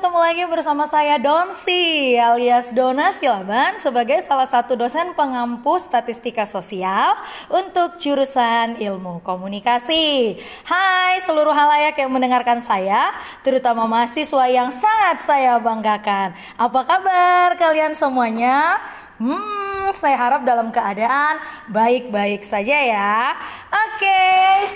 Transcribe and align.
ketemu 0.00 0.16
lagi 0.16 0.44
bersama 0.48 0.88
saya 0.88 1.20
Donsi 1.20 2.16
alias 2.16 2.72
Dona 2.72 3.12
Silaban 3.12 3.76
sebagai 3.76 4.16
salah 4.24 4.48
satu 4.48 4.72
dosen 4.72 5.12
pengampu 5.12 5.76
statistika 5.76 6.48
sosial 6.48 7.20
untuk 7.52 8.00
jurusan 8.00 8.80
ilmu 8.80 9.20
komunikasi. 9.20 10.40
Hai 10.64 11.20
seluruh 11.20 11.52
halayak 11.52 12.00
yang 12.00 12.08
mendengarkan 12.16 12.64
saya, 12.64 13.12
terutama 13.44 13.84
mahasiswa 13.84 14.48
yang 14.48 14.72
sangat 14.72 15.20
saya 15.20 15.60
banggakan. 15.60 16.32
Apa 16.56 16.80
kabar 16.80 17.60
kalian 17.60 17.92
semuanya? 17.92 18.80
Hmm, 19.20 19.92
saya 19.92 20.16
harap 20.16 20.48
dalam 20.48 20.72
keadaan 20.72 21.44
baik-baik 21.68 22.40
saja 22.40 22.72
ya. 22.72 23.36
Oke, 23.68 24.24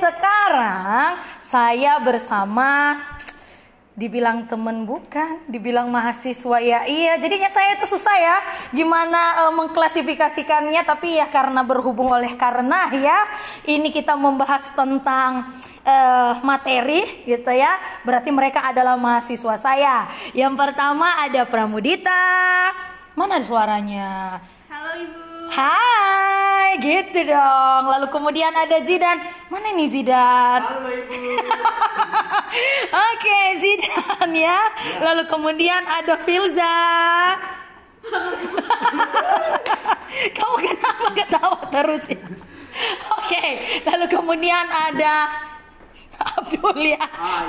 sekarang 0.04 1.16
saya 1.40 1.96
bersama 2.04 3.00
dibilang 3.94 4.50
temen 4.50 4.82
bukan, 4.82 5.46
dibilang 5.46 5.86
mahasiswa 5.86 6.58
ya 6.58 6.82
iya. 6.84 7.14
Jadinya 7.18 7.46
saya 7.46 7.78
itu 7.78 7.86
susah 7.86 8.14
ya 8.18 8.36
gimana 8.74 9.46
uh, 9.46 9.52
mengklasifikasikannya 9.54 10.82
tapi 10.82 11.18
ya 11.18 11.30
karena 11.30 11.62
berhubung 11.62 12.10
oleh 12.10 12.34
karena 12.34 12.90
ya 12.90 13.18
ini 13.70 13.94
kita 13.94 14.18
membahas 14.18 14.74
tentang 14.74 15.54
uh, 15.86 16.42
materi 16.42 17.22
gitu 17.22 17.54
ya. 17.54 17.78
Berarti 18.02 18.34
mereka 18.34 18.66
adalah 18.66 18.98
mahasiswa 18.98 19.54
saya. 19.54 20.10
Yang 20.34 20.58
pertama 20.58 21.22
ada 21.22 21.46
Pramudita. 21.46 22.22
Mana 23.14 23.38
suaranya? 23.46 24.42
Halo 24.66 24.90
Ibu. 24.98 25.23
Hai, 25.54 26.82
gitu 26.82 27.30
dong. 27.30 27.86
Lalu 27.86 28.10
kemudian 28.10 28.50
ada 28.50 28.82
Zidan. 28.82 29.22
Mana 29.46 29.70
nih 29.70 29.86
Zidan? 29.86 30.66
Halo 30.66 30.90
Ibu. 30.90 31.14
Oke, 33.14 33.38
Zidan 33.62 34.34
ya. 34.34 34.58
Lalu 34.98 35.22
kemudian 35.30 35.78
ada 35.86 36.18
Filza. 36.26 36.74
Kamu 40.34 40.56
kenapa 40.58 41.06
ketawa 41.14 41.62
terus 41.70 42.02
ya? 42.10 42.18
Oke, 43.14 43.46
lalu 43.86 44.10
kemudian 44.10 44.66
ada 44.66 45.30
Abdul 46.18 46.78
ya. 46.82 47.04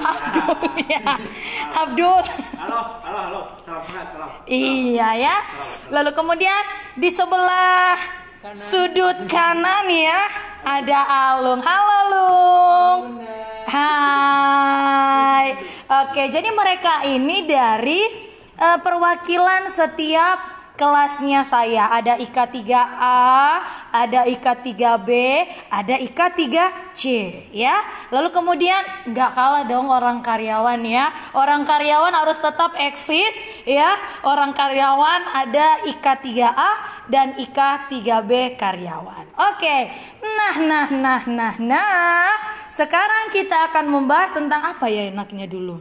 Abdul 0.05 0.73
ya. 0.85 1.01
Abdul. 1.73 2.23
Halo, 2.61 2.81
halo, 3.01 3.19
halo. 3.25 3.41
Salam 3.65 3.83
sehat, 3.89 4.07
salam. 4.13 4.29
Iya 4.45 5.09
ya. 5.17 5.35
Lalu 5.89 6.11
kemudian 6.13 6.63
di 6.97 7.09
sebelah 7.09 7.97
sudut 8.53 9.25
kanan 9.25 9.89
ya 9.89 10.21
ada 10.61 10.99
Alung. 11.33 11.61
Halo 11.61 11.99
Lung. 12.13 13.01
Hai. 13.65 15.57
Oke, 16.05 16.29
jadi 16.29 16.49
mereka 16.53 17.05
ini 17.09 17.45
dari 17.49 18.01
eh, 18.57 18.77
perwakilan 18.81 19.69
setiap 19.73 20.54
kelasnya 20.75 21.41
saya. 21.47 21.89
Ada 21.89 22.19
IK 22.21 22.37
3A, 22.51 23.33
ada 23.91 24.21
IK 24.27 24.47
3B, 24.61 25.09
ada 25.71 25.95
IK 25.97 26.19
3C 26.35 27.03
ya. 27.51 27.75
Lalu 28.11 28.29
kemudian 28.31 28.83
nggak 29.09 29.31
kalah 29.33 29.63
dong 29.65 29.87
orang 29.89 30.19
karyawan 30.21 30.79
ya. 30.85 31.11
Orang 31.33 31.63
karyawan 31.63 32.13
harus 32.13 32.37
tetap 32.37 32.75
eksis 32.77 33.35
ya. 33.65 33.95
Orang 34.21 34.53
karyawan 34.53 35.21
ada 35.33 35.83
IK 35.89 36.05
3A 36.05 36.71
dan 37.09 37.35
IK 37.39 37.89
3B 37.89 38.59
karyawan. 38.59 39.31
Oke. 39.55 39.77
Nah, 40.21 40.55
nah, 40.61 40.87
nah, 40.91 41.23
nah, 41.25 41.55
nah. 41.57 42.29
Sekarang 42.69 43.31
kita 43.31 43.71
akan 43.71 43.87
membahas 43.87 44.35
tentang 44.35 44.59
apa 44.61 44.91
ya 44.91 45.07
enaknya 45.07 45.47
dulu. 45.47 45.79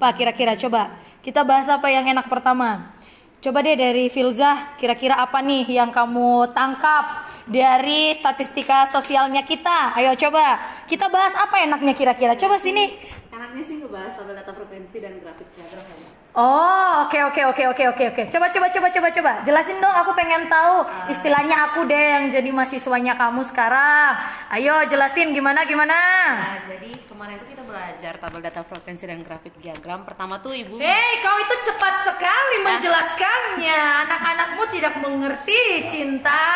Pak, 0.00 0.16
kira-kira 0.16 0.56
coba 0.56 0.96
kita 1.20 1.44
bahas 1.44 1.68
apa 1.68 1.92
yang 1.92 2.08
enak 2.08 2.32
pertama. 2.32 2.96
Coba 3.40 3.64
deh 3.64 3.72
dari 3.72 4.12
Filza, 4.12 4.76
kira-kira 4.76 5.16
apa 5.16 5.40
nih 5.40 5.64
yang 5.64 5.88
kamu 5.88 6.52
tangkap 6.52 7.24
dari 7.48 8.12
statistika 8.12 8.84
sosialnya 8.84 9.40
kita? 9.48 9.96
Ayo 9.96 10.12
coba, 10.12 10.60
kita 10.84 11.08
bahas 11.08 11.32
apa 11.32 11.64
enaknya 11.64 11.96
kira-kira? 11.96 12.36
Coba 12.36 12.60
sini. 12.60 13.00
Enaknya 13.32 13.64
sih 13.64 13.80
ngebahas 13.80 14.12
tabel 14.12 14.36
data 14.36 14.52
frekuensi 14.52 15.00
dan 15.00 15.16
grafik 15.24 15.48
diagram. 15.56 16.09
Oh, 16.30 17.10
oke 17.10 17.18
oke 17.26 17.42
oke 17.42 17.62
oke 17.74 17.84
oke 17.90 18.04
oke. 18.14 18.22
Coba 18.30 18.46
coba 18.54 18.70
coba 18.70 18.88
coba 18.94 19.08
coba. 19.10 19.32
Jelasin 19.42 19.82
dong, 19.82 19.90
aku 19.90 20.14
pengen 20.14 20.46
tahu. 20.46 20.86
Istilahnya 21.10 21.56
aku 21.66 21.90
deh 21.90 21.98
yang 21.98 22.30
jadi 22.30 22.46
mahasiswanya 22.54 23.18
kamu 23.18 23.42
sekarang. 23.42 24.14
Ayo 24.54 24.78
jelasin 24.86 25.34
gimana 25.34 25.66
gimana. 25.66 25.98
Nah, 26.38 26.62
jadi 26.70 27.02
kemarin 27.02 27.34
tuh 27.42 27.50
kita 27.50 27.62
belajar 27.66 28.12
tabel 28.22 28.40
data 28.46 28.62
frekuensi 28.62 29.10
dan 29.10 29.26
grafik 29.26 29.58
diagram. 29.58 30.06
Pertama 30.06 30.38
tuh 30.38 30.54
Ibu 30.54 30.78
Hei, 30.78 31.18
kau 31.18 31.34
itu 31.34 31.54
cepat 31.66 31.98
sekali 31.98 32.56
menjelaskannya. 32.62 33.80
Anak-anakmu 34.06 34.62
tidak 34.70 34.94
mengerti 35.02 35.82
cinta. 35.90 36.46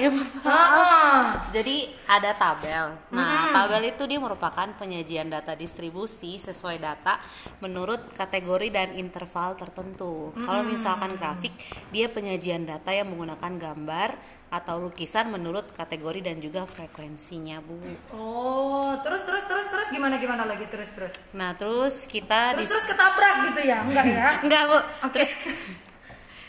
Iya, 0.00 0.16
Heeh. 0.16 1.16
Jadi 1.52 1.76
ada 2.10 2.34
tabel. 2.34 2.98
Nah, 3.14 3.54
tabel 3.54 3.94
itu 3.94 4.02
dia 4.02 4.18
merupakan 4.18 4.66
penyajian 4.74 5.30
data 5.30 5.54
distribusi 5.54 6.36
sesuai 6.36 6.82
data 6.82 7.22
menurut 7.62 8.10
kategori 8.10 8.68
dan 8.68 8.98
interval 8.98 9.54
tertentu. 9.54 10.34
Kalau 10.34 10.66
misalkan 10.66 11.14
grafik, 11.14 11.54
dia 11.88 12.10
penyajian 12.10 12.66
data 12.66 12.90
yang 12.90 13.06
menggunakan 13.06 13.54
gambar 13.54 14.10
atau 14.50 14.82
lukisan 14.82 15.30
menurut 15.30 15.70
kategori 15.70 16.26
dan 16.26 16.42
juga 16.42 16.66
frekuensinya, 16.66 17.62
Bu. 17.62 17.78
Oh, 18.10 18.90
terus 19.06 19.22
terus 19.22 19.46
terus 19.46 19.70
terus 19.70 19.88
gimana 19.88 20.18
gimana 20.18 20.42
lagi 20.42 20.66
terus 20.66 20.90
terus. 20.90 21.14
Nah, 21.30 21.54
terus 21.54 22.02
kita 22.02 22.58
Terus 22.58 22.66
dis- 22.66 22.70
terus 22.74 22.86
ketabrak 22.90 23.54
gitu 23.54 23.60
ya? 23.62 23.86
Enggak 23.86 24.06
ya? 24.10 24.26
Enggak, 24.44 24.62
Bu. 24.66 24.78
Oke. 25.06 25.22
Terus 25.22 25.32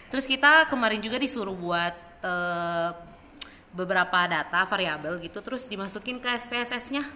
terus 0.10 0.26
kita 0.26 0.66
kemarin 0.68 0.98
juga 0.98 1.22
disuruh 1.22 1.54
buat 1.54 1.94
eh, 2.26 2.90
beberapa 3.72 4.28
data 4.28 4.68
variabel 4.68 5.16
gitu 5.24 5.40
terus 5.40 5.64
dimasukin 5.72 6.20
ke 6.20 6.28
SPSS-nya 6.28 7.08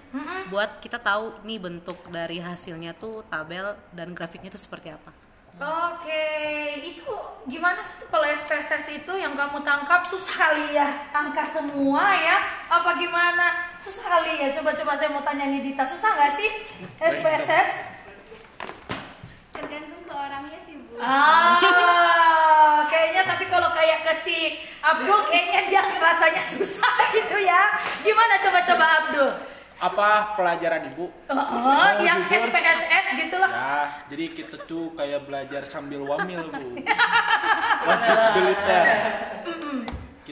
buat 0.48 0.80
kita 0.80 1.04
tahu 1.04 1.44
nih 1.44 1.60
bentuk 1.60 2.00
dari 2.08 2.40
hasilnya 2.40 2.96
tuh 2.96 3.28
tabel 3.28 3.76
dan 3.92 4.16
grafiknya 4.16 4.48
tuh 4.48 4.62
seperti 4.62 4.96
apa. 4.96 5.12
Oke, 5.56 6.28
itu 6.84 7.08
gimana 7.48 7.80
sih 7.80 7.96
tuh 8.04 8.12
kalau 8.12 8.28
SPSS 8.28 8.92
itu 8.92 9.14
yang 9.16 9.40
kamu 9.40 9.64
tangkap 9.64 10.04
susah 10.04 10.36
kali 10.36 10.76
ya 10.76 11.08
angka 11.16 11.48
semua 11.48 12.12
ya? 12.12 12.68
Apa 12.68 13.00
gimana? 13.00 13.72
Susah 13.80 14.04
kali 14.04 14.36
ya? 14.36 14.52
Coba-coba 14.52 14.92
saya 15.00 15.16
mau 15.16 15.24
tanya 15.24 15.48
nih 15.48 15.64
Dita, 15.64 15.88
susah 15.88 16.12
nggak 16.12 16.34
sih 16.36 16.50
SPSS? 17.00 17.96
tergantung 19.56 20.04
ke 20.04 20.12
orangnya 20.12 20.60
Ah, 21.00 22.86
kayaknya 22.88 23.24
tapi 23.28 23.46
kalau 23.48 23.70
kayak 23.76 24.08
ke 24.08 24.14
si 24.16 24.38
Abdul 24.80 25.28
kayaknya 25.28 25.62
dia 25.68 25.82
rasanya 26.00 26.44
susah 26.46 26.94
gitu 27.18 27.38
ya. 27.42 27.76
Gimana 28.02 28.40
coba-coba 28.40 28.86
Abdul? 29.04 29.30
Apa 29.76 30.40
pelajaran 30.40 30.88
Ibu? 30.96 31.06
Oh, 31.28 31.90
yang 32.00 32.24
jujur. 32.32 32.48
SPSS 32.48 33.06
gitu 33.20 33.36
loh. 33.36 33.52
Ya, 33.52 34.08
jadi 34.08 34.26
kita 34.32 34.56
tuh 34.64 34.96
kayak 34.96 35.28
belajar 35.28 35.68
sambil 35.68 36.00
wamil, 36.00 36.48
Bu. 36.48 36.80
Wajib 37.92 38.18
militer. 38.40 38.86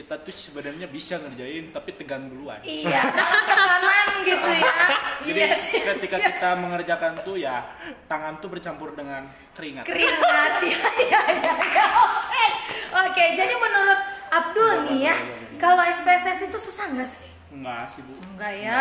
Kita 0.04 0.20
tuh 0.20 0.30
sebenarnya 0.30 0.84
bisa 0.84 1.16
ngerjain 1.16 1.72
tapi 1.72 1.96
tegang 1.96 2.28
duluan. 2.28 2.60
Iya, 2.60 3.00
tekanan 3.08 4.08
gitu 4.20 4.50
ya. 4.52 4.76
Jadi 5.24 5.40
Iya 5.40 5.56
sih. 5.56 5.80
ketika 5.80 6.16
iya. 6.18 6.28
kita 6.28 6.48
mengerjakan 6.54 7.12
tuh 7.18 7.36
ya 7.36 7.64
tangan 8.04 8.36
tuh 8.36 8.52
bercampur 8.52 8.92
dengan 8.92 9.24
keringat. 9.50 9.88
keringat 9.88 10.52
ya 10.60 10.84
ya 11.08 11.20
ya 11.32 11.52
ya 11.56 11.84
oke 11.96 12.44
oke 13.00 13.24
jadi 13.32 13.54
menurut 13.54 14.00
Abdul 14.28 14.72
nih 14.84 15.08
ya 15.08 15.16
kalau 15.56 15.80
SPSS 15.80 16.44
itu 16.44 16.58
susah 16.60 16.92
nggak 16.92 17.08
sih 17.08 17.30
Enggak 17.48 17.88
sih, 17.88 18.02
Bu. 18.02 18.12
enggak 18.28 18.52
ya 18.52 18.78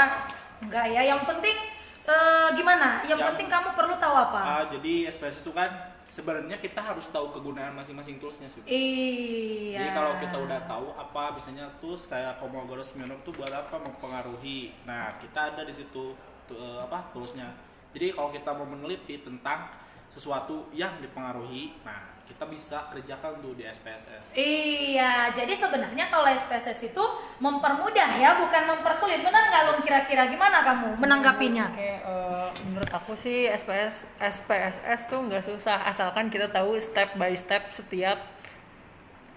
enggak 0.60 0.86
ya 0.90 1.02
yang 1.06 1.24
penting 1.24 1.56
eh, 2.04 2.48
gimana 2.52 3.00
yang 3.06 3.16
Yang- 3.16 3.30
penting 3.32 3.48
kamu 3.48 3.70
perlu 3.72 3.96
tahu 3.96 4.16
apa 4.18 4.40
Ah, 4.42 4.64
jadi 4.68 5.08
SPS 5.08 5.40
itu 5.40 5.56
kan 5.56 5.70
sebenarnya 6.08 6.62
kita 6.62 6.80
harus 6.80 7.10
tahu 7.10 7.34
kegunaan 7.34 7.74
masing-masing 7.74 8.22
toolsnya 8.22 8.46
sih. 8.48 8.62
Iya 8.70 9.82
Jadi 9.82 9.90
kalau 9.98 10.14
kita 10.22 10.38
udah 10.38 10.60
tahu 10.70 10.88
apa 10.94 11.24
misalnya 11.34 11.66
tools 11.82 12.06
kayak 12.06 12.38
Komogoro 12.38 12.86
Smirnoff 12.86 13.26
tuh 13.26 13.34
buat 13.34 13.50
apa 13.50 13.82
mempengaruhi. 13.82 14.86
Nah, 14.86 15.10
kita 15.18 15.56
ada 15.56 15.66
di 15.66 15.74
situ 15.74 16.14
tuh, 16.46 16.56
eh, 16.56 16.80
apa 16.86 17.10
toolsnya. 17.12 17.50
Jadi 17.94 18.14
kalau 18.14 18.30
kita 18.30 18.54
mau 18.54 18.66
meneliti 18.70 19.22
tentang 19.22 19.70
sesuatu 20.14 20.70
yang 20.74 21.02
dipengaruhi, 21.02 21.82
nah 21.82 22.13
kita 22.24 22.48
bisa 22.48 22.88
kerjakan 22.88 23.44
tuh 23.44 23.52
di 23.60 23.68
SPSS. 23.68 24.32
Iya, 24.32 25.28
jadi 25.36 25.54
sebenarnya 25.54 26.08
kalau 26.08 26.24
SPSS 26.24 26.96
itu 26.96 27.04
mempermudah 27.44 28.10
ya, 28.16 28.40
bukan 28.40 28.64
mempersulit. 28.64 29.20
Benar 29.20 29.52
nggak 29.52 29.64
Lung 29.68 29.82
kira-kira 29.84 30.32
gimana 30.32 30.64
kamu 30.64 30.96
menanggapinya? 31.04 31.68
Oke, 31.76 32.00
eh, 32.00 32.48
menurut 32.64 32.92
aku 32.96 33.14
sih 33.20 33.52
SPS 33.52 34.08
SPSS 34.24 35.12
tuh 35.12 35.20
nggak 35.20 35.44
susah 35.44 35.84
asalkan 35.84 36.32
kita 36.32 36.48
tahu 36.48 36.80
step 36.80 37.20
by 37.20 37.36
step 37.36 37.68
setiap 37.76 38.24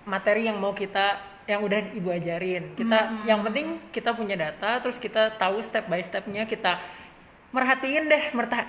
materi 0.06 0.47
yang 0.47 0.62
mau 0.62 0.71
kita 0.71 1.19
yang 1.50 1.62
udah 1.62 1.79
ibu 1.94 2.11
ajarin. 2.11 2.75
Kita 2.79 3.27
yang 3.27 3.43
penting 3.43 3.91
kita 3.91 4.15
punya 4.15 4.39
data, 4.39 4.79
terus 4.79 4.99
kita 5.03 5.35
tahu 5.35 5.59
step 5.62 5.91
by 5.91 6.03
stepnya 6.03 6.47
kita 6.47 6.79
merhatiin 7.48 8.04
deh 8.06 8.22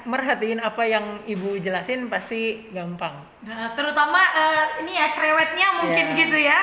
merhatiin 0.04 0.60
apa 0.60 0.80
yang 0.82 1.04
ibu 1.24 1.58
jelasin 1.58 2.08
pasti 2.08 2.42
gampang 2.70 3.20
Nah, 3.42 3.74
terutama 3.74 4.20
eh, 4.22 4.64
ini 4.82 4.94
ya 4.94 5.08
cerewetnya 5.08 5.68
mungkin 5.78 6.06
Iya. 6.08 6.18
gitu 6.18 6.38
ya. 6.40 6.60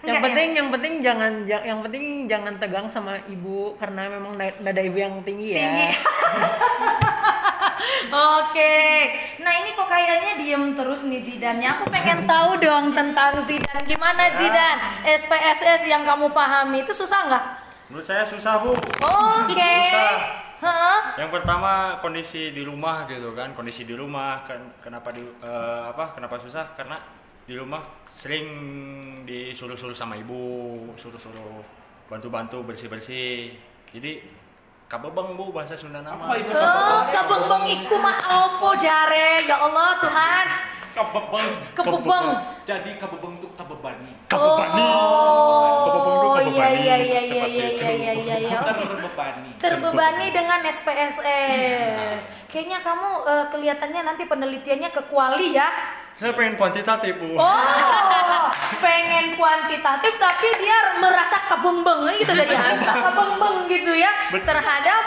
yang 0.00 0.16
Enggak 0.16 0.24
penting 0.26 0.48
yang 0.50 0.68
penting 0.70 0.94
jangan 1.00 1.32
ja- 1.44 1.60
yang 1.62 1.80
penting 1.80 2.04
jangan 2.26 2.54
tegang 2.56 2.86
sama 2.86 3.20
ibu 3.26 3.76
karena 3.76 4.08
memang 4.08 4.32
na- 4.34 4.56
nada 4.58 4.80
ibu 4.80 4.96
yang 4.96 5.20
tinggi 5.20 5.52
ya 5.52 5.60
Tinggi. 5.60 5.88
Oke, 8.10 8.76
nah 9.38 9.52
ini 9.54 9.70
kok 9.70 9.86
kayaknya 9.86 10.32
diem 10.36 10.74
terus 10.74 11.04
nih 11.04 11.22
Zidannya. 11.22 11.68
Aku 11.70 11.84
pengen 11.86 12.24
tahu 12.24 12.58
dong 12.58 12.90
tentang 12.90 13.38
Zidan. 13.44 13.80
Gimana 13.84 14.34
Zidan? 14.34 14.76
SPSS 15.06 15.86
yang 15.86 16.02
kamu 16.02 16.28
pahami 16.30 16.82
itu 16.82 16.90
susah 16.92 17.28
nggak? 17.28 17.44
Menurut 17.86 18.02
saya 18.02 18.24
susah 18.24 18.58
bu. 18.58 18.72
Oke. 18.98 19.76
Susah. 19.86 20.49
Hah? 20.60 21.16
Yang 21.16 21.30
pertama 21.40 21.96
kondisi 22.04 22.52
di 22.52 22.60
rumah 22.60 23.08
gitu 23.08 23.32
kan, 23.32 23.56
kondisi 23.56 23.88
di 23.88 23.96
rumah 23.96 24.44
kan 24.44 24.60
kenapa 24.84 25.08
di 25.10 25.24
eh, 25.24 25.82
apa 25.88 26.12
kenapa 26.12 26.36
susah 26.36 26.76
karena 26.76 27.00
di 27.48 27.56
rumah 27.56 27.80
sering 28.12 28.46
disuruh-suruh 29.24 29.96
sama 29.96 30.14
ibu, 30.20 30.84
suruh-suruh 31.00 31.64
bantu-bantu 32.06 32.60
bersih-bersih. 32.62 33.56
Jadi 33.90 34.20
kabebeng 34.86 35.34
bu 35.34 35.48
bahasa 35.50 35.74
Sunda 35.74 36.04
nama. 36.04 36.28
Apa 36.28 36.36
itu? 36.38 36.52
Oh, 36.52 37.00
kabebeng 37.08 37.64
iku 37.70 37.96
mah 37.96 38.18
opo 38.20 38.76
jare? 38.76 39.46
Ya 39.48 39.56
Allah 39.56 39.96
Tuhan. 40.02 40.46
Kabebeng. 40.90 41.48
Kebebeng. 41.72 42.26
Jadi 42.66 42.90
kabebeng 42.98 43.38
itu 43.38 43.46
kabebani. 43.54 44.10
Kabebani. 44.26 44.82
Oh, 44.82 45.86
Kabebeng 45.86 46.16
tuh 46.18 46.30
iya 46.34 46.42
kabebani. 46.44 46.80
iya 46.82 46.96
iya 46.98 47.20
iya 47.22 47.44
iya 47.46 47.68
iya 47.70 48.12
iya 48.12 48.36
iya. 48.42 48.58
Terbebani. 49.20 49.50
terbebani 49.60 50.26
dengan 50.32 50.60
SPSS. 50.64 52.20
Kayaknya 52.50 52.78
kamu 52.82 53.08
eh, 53.28 53.46
kelihatannya 53.52 54.00
nanti 54.02 54.22
penelitiannya 54.26 54.90
ke 54.90 55.02
kuali 55.06 55.54
ya. 55.54 55.68
Saya 56.20 56.36
pengen 56.36 56.60
kuantitatif 56.60 57.16
bu. 57.16 57.32
Oh, 57.40 58.44
pengen 58.84 59.40
kuantitatif 59.40 60.12
tapi 60.20 60.48
dia 60.60 61.00
merasa 61.00 61.48
kebembeng 61.48 62.12
gitu 62.20 62.32
jadi 62.36 62.56
angka 62.60 62.92
kebembeng 63.08 63.56
gitu 63.72 63.92
ya 63.96 64.12
terhadap 64.34 65.02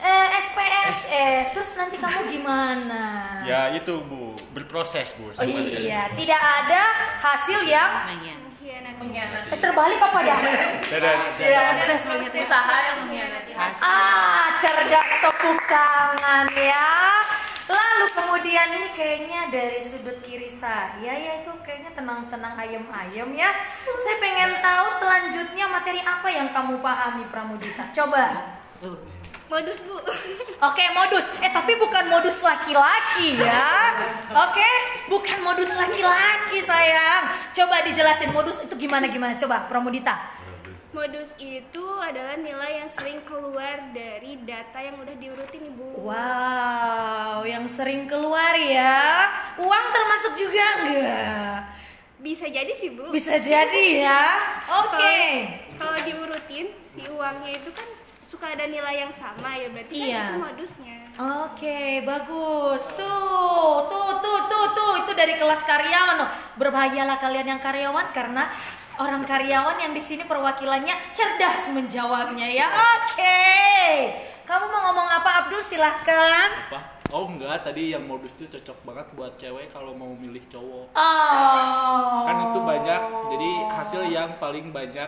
eh, 0.00 0.26
SPSS. 0.48 1.46
Terus 1.52 1.68
nanti 1.76 1.96
kamu 2.00 2.20
gimana? 2.32 3.02
Ya 3.44 3.68
itu 3.74 4.00
bu 4.00 4.32
berproses 4.56 5.12
bu. 5.20 5.28
Oh 5.36 5.44
iya, 5.44 6.08
tidak 6.16 6.40
ada 6.40 6.82
hasil 7.20 7.60
yang 7.68 7.90
Mengkhianati. 8.76 9.48
eh, 9.52 9.58
terbalik 9.60 10.00
apa 10.00 10.18
ya? 10.20 10.36
Dadah. 10.92 11.16
Ya, 11.40 11.60
usaha 12.28 12.76
yang 12.84 12.96
mengkhianati 13.04 13.52
Ah, 13.80 14.52
cerdas 14.52 15.10
tepuk 15.24 15.58
tangan 15.64 16.46
ya. 16.52 16.88
Lalu 17.66 18.06
kemudian 18.14 18.68
ini 18.78 18.88
kayaknya 18.94 19.40
dari 19.50 19.80
sudut 19.82 20.22
kiri 20.22 20.46
saya 20.46 20.92
ya 21.02 21.32
itu 21.42 21.50
kayaknya 21.66 21.90
tenang-tenang 21.96 22.54
ayem-ayem 22.54 23.28
ya. 23.34 23.50
Saya 23.98 24.16
pengen 24.22 24.62
tahu 24.62 24.86
selanjutnya 25.02 25.64
materi 25.66 26.00
apa 26.04 26.28
yang 26.30 26.48
kamu 26.54 26.78
pahami 26.78 27.24
Pramudita. 27.32 27.90
Coba. 27.90 28.24
Modus 29.46 29.78
bu 29.82 29.96
Oke, 30.56 30.84
modus. 30.90 31.26
Eh, 31.38 31.52
tapi 31.52 31.76
bukan 31.76 32.08
modus 32.08 32.40
laki-laki 32.40 33.36
ya. 33.36 33.92
Oke, 34.32 34.70
bukan 35.06 35.38
modus 35.40 35.68
laki-laki 35.70 36.64
sayang. 36.64 37.28
Coba 37.52 37.84
dijelasin 37.84 38.32
modus 38.32 38.58
itu 38.60 38.74
gimana 38.74 39.06
gimana. 39.06 39.36
Coba 39.36 39.68
Pramudita. 39.68 40.34
modus 40.90 41.36
itu 41.36 41.84
adalah 42.00 42.40
nilai 42.40 42.80
yang 42.80 42.90
sering 42.96 43.20
keluar 43.22 43.92
dari 43.92 44.40
data 44.40 44.80
yang 44.80 44.96
udah 44.96 45.12
diurutin 45.20 45.68
ibu 45.68 45.92
Wow, 46.00 47.44
yang 47.44 47.68
sering 47.68 48.08
keluar 48.08 48.56
ya. 48.56 49.28
Uang 49.60 49.84
termasuk 49.92 50.32
juga 50.36 50.64
enggak? 50.80 51.58
bisa 52.16 52.48
jadi 52.48 52.72
sih 52.74 52.96
bu 52.96 53.12
Bisa 53.12 53.36
jadi 53.36 54.02
ya. 54.02 54.24
Oke. 54.82 55.20
kalau 55.76 55.84
kalau 55.84 55.98
diurutin 56.00 56.66
si 56.90 57.02
uangnya 57.06 57.52
itu 57.54 57.70
kan 57.70 57.84
suka 58.26 58.52
ada 58.52 58.66
nilai 58.66 59.06
yang 59.06 59.14
sama 59.14 59.54
ya 59.54 59.70
berarti 59.70 59.94
Iya. 59.94 60.18
kan 60.18 60.26
itu 60.26 60.36
modusnya 60.42 60.96
Oke, 61.16 62.04
bagus. 62.04 62.84
Tuh, 62.92 63.76
tuh, 63.88 64.12
tuh, 64.20 64.40
tuh, 64.52 64.66
tuh. 64.76 64.92
Itu 65.00 65.16
dari 65.16 65.40
kelas 65.40 65.64
karyawan 65.64 66.20
loh. 66.20 66.28
Berbahagialah 66.60 67.16
kalian 67.16 67.56
yang 67.56 67.60
karyawan 67.64 68.12
karena 68.12 68.52
orang 69.00 69.24
karyawan 69.24 69.80
yang 69.80 69.96
di 69.96 70.04
sini 70.04 70.28
perwakilannya 70.28 70.92
cerdas 71.16 71.72
menjawabnya 71.72 72.44
ya. 72.52 72.68
Oke. 72.68 73.40
Kamu 74.44 74.68
mau 74.68 74.92
ngomong 74.92 75.08
apa 75.08 75.30
Abdul? 75.48 75.64
Silahkan. 75.64 76.68
Apa? 76.68 77.00
Oh 77.16 77.24
enggak, 77.32 77.64
tadi 77.64 77.96
yang 77.96 78.04
modus 78.04 78.36
itu 78.36 78.52
cocok 78.52 78.84
banget 78.84 79.06
buat 79.16 79.32
cewek 79.40 79.72
kalau 79.72 79.96
mau 79.96 80.12
milih 80.12 80.44
cowok. 80.52 80.92
Oh. 80.92 82.28
Kan 82.28 82.36
itu 82.50 82.58
banyak, 82.60 83.00
jadi 83.32 83.50
hasil 83.72 84.02
yang 84.10 84.36
paling 84.36 84.68
banyak 84.68 85.06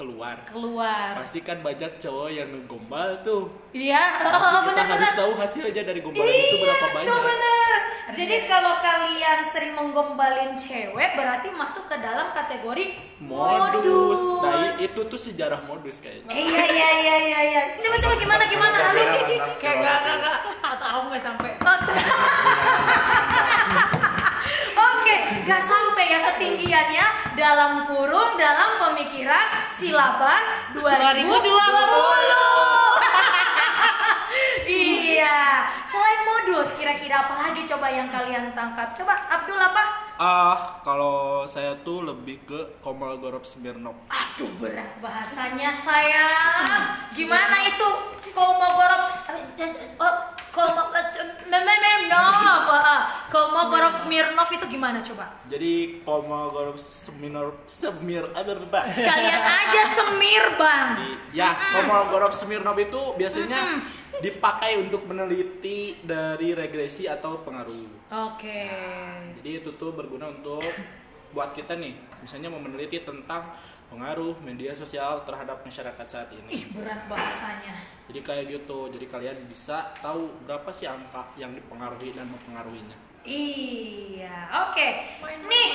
keluar. 0.00 0.36
keluar. 0.42 1.12
Pasti 1.14 1.40
kan 1.40 1.60
banyak 1.60 2.00
cowok 2.00 2.28
yang 2.28 2.48
ngegombal 2.48 3.20
tuh. 3.20 3.52
Iya, 3.70 4.00
Tapi 4.18 4.32
oh, 4.32 4.40
kita 4.40 4.64
benar 4.66 4.84
harus 4.88 5.04
benar. 5.04 5.20
tahu 5.20 5.32
hasilnya 5.36 5.82
dari 5.84 6.00
gombalan 6.00 6.32
itu 6.32 6.56
berapa 6.56 6.80
Itu 6.80 6.96
banyak. 6.96 7.20
benar. 7.22 7.78
Jadi 8.10 8.36
kalau 8.44 8.74
kalian 8.80 9.38
sering 9.46 9.72
menggombalin 9.72 10.56
cewek 10.56 11.14
berarti 11.14 11.48
masuk 11.52 11.86
ke 11.86 11.96
dalam 11.96 12.32
kategori 12.32 13.12
Modus. 13.20 14.16
Nah, 14.40 14.72
itu 14.74 15.00
tuh 15.04 15.20
sejarah 15.20 15.60
modus 15.62 16.00
kayaknya. 16.00 16.24
Eh, 16.26 16.40
Iya 16.40 16.64
iya 16.66 16.88
iya 16.96 17.16
iya 17.20 17.40
iya. 17.46 17.62
Coba 17.76 18.00
coba 18.00 18.14
gimana 18.16 18.44
gimana 18.48 18.76
Ali? 18.90 19.04
kayak 19.60 19.76
gak 19.78 19.98
gak 20.00 20.16
gak 20.18 20.36
atau 20.64 20.86
aku 20.88 21.04
nggak 21.12 21.20
sampai 21.22 21.50
Oke, 24.90 25.14
gak 25.44 25.60
sampai 25.60 26.04
ya 26.08 26.18
ketinggiannya 26.26 27.06
dalam 27.40 27.88
kurung 27.88 28.36
dalam 28.36 28.76
pemikiran 28.76 29.72
silaban 29.72 30.76
2020. 30.76 30.76
iya. 34.68 35.64
Selain 35.88 36.20
modus, 36.28 36.76
kira-kira 36.76 37.24
apa 37.24 37.40
lagi 37.40 37.64
coba 37.64 37.88
yang 37.88 38.12
kalian 38.12 38.52
tangkap? 38.52 38.92
Coba 38.92 39.24
Abdul 39.32 39.56
apa? 39.56 40.09
Ah, 40.20 40.84
kalau 40.84 41.48
saya 41.48 41.80
tuh 41.80 42.04
lebih 42.04 42.44
ke 42.44 42.76
Komolgorov 42.84 43.40
Smirnov. 43.40 44.04
Aduh 44.12 44.52
berat 44.60 45.00
bahasanya 45.00 45.72
sayang. 45.72 47.08
Gimana 47.08 47.56
itu? 47.64 47.88
Kolmogorov 48.36 49.16
oh, 49.96 50.16
Kolmogorov 50.52 51.08
Smirnov. 51.16 52.60
Kolmogorov 53.32 53.94
Smirnov 54.04 54.48
itu 54.52 54.66
gimana 54.68 55.00
coba? 55.00 55.40
Jadi 55.48 56.04
Komolgorov 56.04 56.76
Smirnov 56.76 57.64
Semir 57.64 58.28
apa 58.36 58.92
Sekalian 58.92 59.40
aja 59.40 59.82
semir 59.88 60.44
bang. 60.60 61.16
Ya, 61.32 61.56
Komolgorov 61.56 62.36
Smirnov 62.36 62.76
itu 62.76 63.16
biasanya 63.16 63.80
dipakai 64.20 64.80
untuk 64.80 65.08
meneliti 65.08 66.00
dari 66.04 66.52
regresi 66.52 67.08
atau 67.08 67.40
pengaruh. 67.42 68.08
Oke. 68.30 68.68
Jadi 69.40 69.50
itu 69.64 69.70
tuh 69.80 69.96
berguna 69.96 70.30
untuk 70.30 70.64
buat 71.30 71.54
kita 71.54 71.78
nih, 71.78 71.94
misalnya 72.20 72.50
mau 72.50 72.58
meneliti 72.58 73.06
tentang 73.06 73.54
pengaruh 73.90 74.38
media 74.42 74.70
sosial 74.74 75.22
terhadap 75.26 75.62
masyarakat 75.66 76.06
saat 76.06 76.30
ini. 76.30 76.62
Ih 76.62 76.64
berat 76.70 77.10
bahasanya. 77.10 77.74
Jadi 78.10 78.20
kayak 78.22 78.44
gitu, 78.50 78.90
jadi 78.90 79.06
kalian 79.06 79.38
bisa 79.46 79.94
tahu 80.02 80.30
berapa 80.46 80.66
sih 80.74 80.86
angka 80.86 81.30
yang 81.38 81.54
dipengaruhi 81.54 82.10
dan 82.14 82.26
mempengaruhinya. 82.30 82.98
Iya, 83.22 84.50
oke. 84.70 84.88
Nih, 85.46 85.70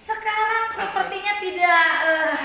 sekarang 0.00 0.72
sepertinya 0.72 1.32
tidak 1.40 1.84
eh, 2.04 2.38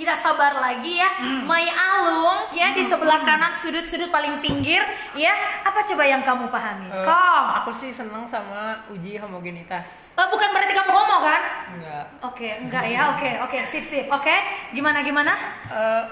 tidak 0.00 0.16
sabar 0.16 0.56
lagi 0.56 0.96
ya. 0.96 1.10
Mai 1.44 1.68
Alung 1.68 2.48
ya 2.50 2.72
di 2.72 2.80
sebelah 2.80 3.20
kanan 3.20 3.52
sudut-sudut 3.52 4.08
paling 4.08 4.40
pinggir 4.40 4.80
ya. 5.12 5.30
Apa 5.60 5.84
coba 5.84 6.08
yang 6.08 6.24
kamu 6.24 6.48
pahami? 6.48 6.88
Eh, 6.88 7.04
Som. 7.04 7.44
aku 7.60 7.70
sih 7.76 7.92
seneng 7.92 8.24
sama 8.24 8.80
uji 8.88 9.20
homogenitas 9.20 10.16
Eh, 10.16 10.26
bukan 10.26 10.48
berarti 10.50 10.72
kamu 10.72 10.90
homo 10.90 11.16
kan? 11.20 11.42
enggak 11.76 12.04
Oke, 12.24 12.48
enggak 12.58 12.84
ya. 12.88 13.12
Oke, 13.12 13.30
oke, 13.44 13.58
sip 13.68 13.84
sip. 13.84 14.08
Oke, 14.08 14.32
gimana 14.72 15.04
gimana? 15.04 15.36
Eh, 15.68 16.02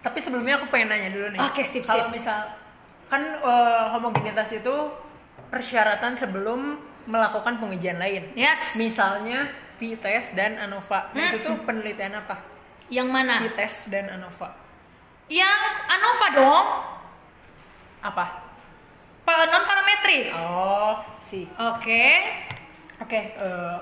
tapi 0.00 0.24
sebelumnya 0.24 0.56
aku 0.56 0.72
pengen 0.72 0.88
nanya 0.88 1.12
dulu 1.12 1.28
nih. 1.36 1.40
Oke, 1.44 1.62
sip, 1.68 1.84
Kalau 1.84 2.08
misal 2.08 2.56
kan 3.12 3.20
eh, 3.20 3.84
homogenitas 3.92 4.48
itu 4.50 4.74
persyaratan 5.52 6.16
sebelum 6.16 6.80
melakukan 7.04 7.60
pengujian 7.60 8.00
lain. 8.00 8.32
Yes. 8.32 8.80
Misalnya 8.80 9.50
P-test 9.76 10.36
dan 10.36 10.60
ANOVA. 10.60 11.12
Nah, 11.12 11.32
Itu 11.32 11.40
tuh 11.40 11.56
penelitian 11.64 12.12
apa? 12.16 12.36
Yang 12.90 13.08
mana? 13.08 13.38
P-test 13.40 13.88
dan 13.88 14.10
ANOVA. 14.10 14.50
Yang 15.30 15.60
ANOVA 15.86 16.26
dong. 16.34 16.66
Apa? 18.02 18.24
Pa- 19.22 19.46
Non 19.46 19.62
parametrik. 19.62 20.34
Oh, 20.34 20.98
sih. 21.22 21.46
Oke. 21.54 22.04
Oke, 23.00 23.32
eh, 23.32 23.76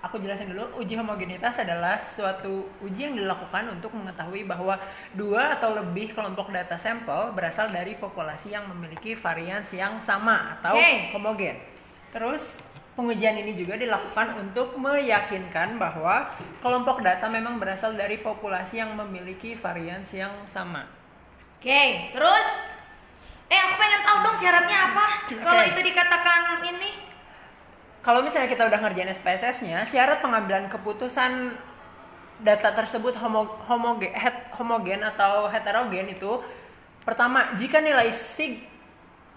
aku 0.00 0.18
jelasin 0.18 0.50
dulu, 0.50 0.80
uji 0.80 0.96
homogenitas 0.96 1.60
adalah 1.60 2.02
suatu 2.08 2.66
uji 2.80 3.06
yang 3.06 3.14
dilakukan 3.14 3.70
untuk 3.70 3.94
mengetahui 3.94 4.42
bahwa 4.42 4.74
dua 5.12 5.54
atau 5.54 5.76
lebih 5.76 6.10
kelompok 6.10 6.50
data 6.50 6.74
sampel 6.74 7.30
berasal 7.30 7.70
dari 7.70 7.94
populasi 7.94 8.50
yang 8.50 8.66
memiliki 8.66 9.14
varians 9.14 9.70
yang 9.70 10.02
sama 10.02 10.58
atau 10.58 10.74
Oke. 10.74 11.14
homogen. 11.14 11.56
Terus 12.10 12.42
pengujian 12.92 13.40
ini 13.40 13.56
juga 13.56 13.74
dilakukan 13.74 14.36
untuk 14.36 14.76
meyakinkan 14.76 15.80
bahwa 15.80 16.28
kelompok 16.60 17.00
data 17.00 17.24
memang 17.26 17.56
berasal 17.56 17.96
dari 17.96 18.20
populasi 18.20 18.84
yang 18.84 18.92
memiliki 18.92 19.56
varians 19.56 20.12
yang 20.12 20.32
sama. 20.48 20.84
Oke, 21.56 22.12
terus 22.12 22.46
eh 23.46 23.60
aku 23.60 23.74
pengen 23.76 24.00
tahu 24.02 24.18
dong 24.24 24.36
syaratnya 24.36 24.78
apa? 24.92 25.06
Kalau 25.30 25.62
Oke. 25.62 25.70
itu 25.72 25.80
dikatakan 25.84 26.40
ini 26.64 26.90
Kalau 28.02 28.18
misalnya 28.18 28.50
kita 28.50 28.66
udah 28.66 28.82
ngerjain 28.82 29.14
SPSS-nya, 29.14 29.86
syarat 29.86 30.18
pengambilan 30.18 30.66
keputusan 30.66 31.54
data 32.42 32.74
tersebut 32.74 33.14
homo, 33.14 33.46
homoge- 33.70 34.10
het- 34.10 34.50
homogen 34.58 35.06
atau 35.06 35.46
heterogen 35.46 36.10
itu 36.10 36.42
pertama, 37.06 37.54
jika 37.54 37.78
nilai 37.78 38.10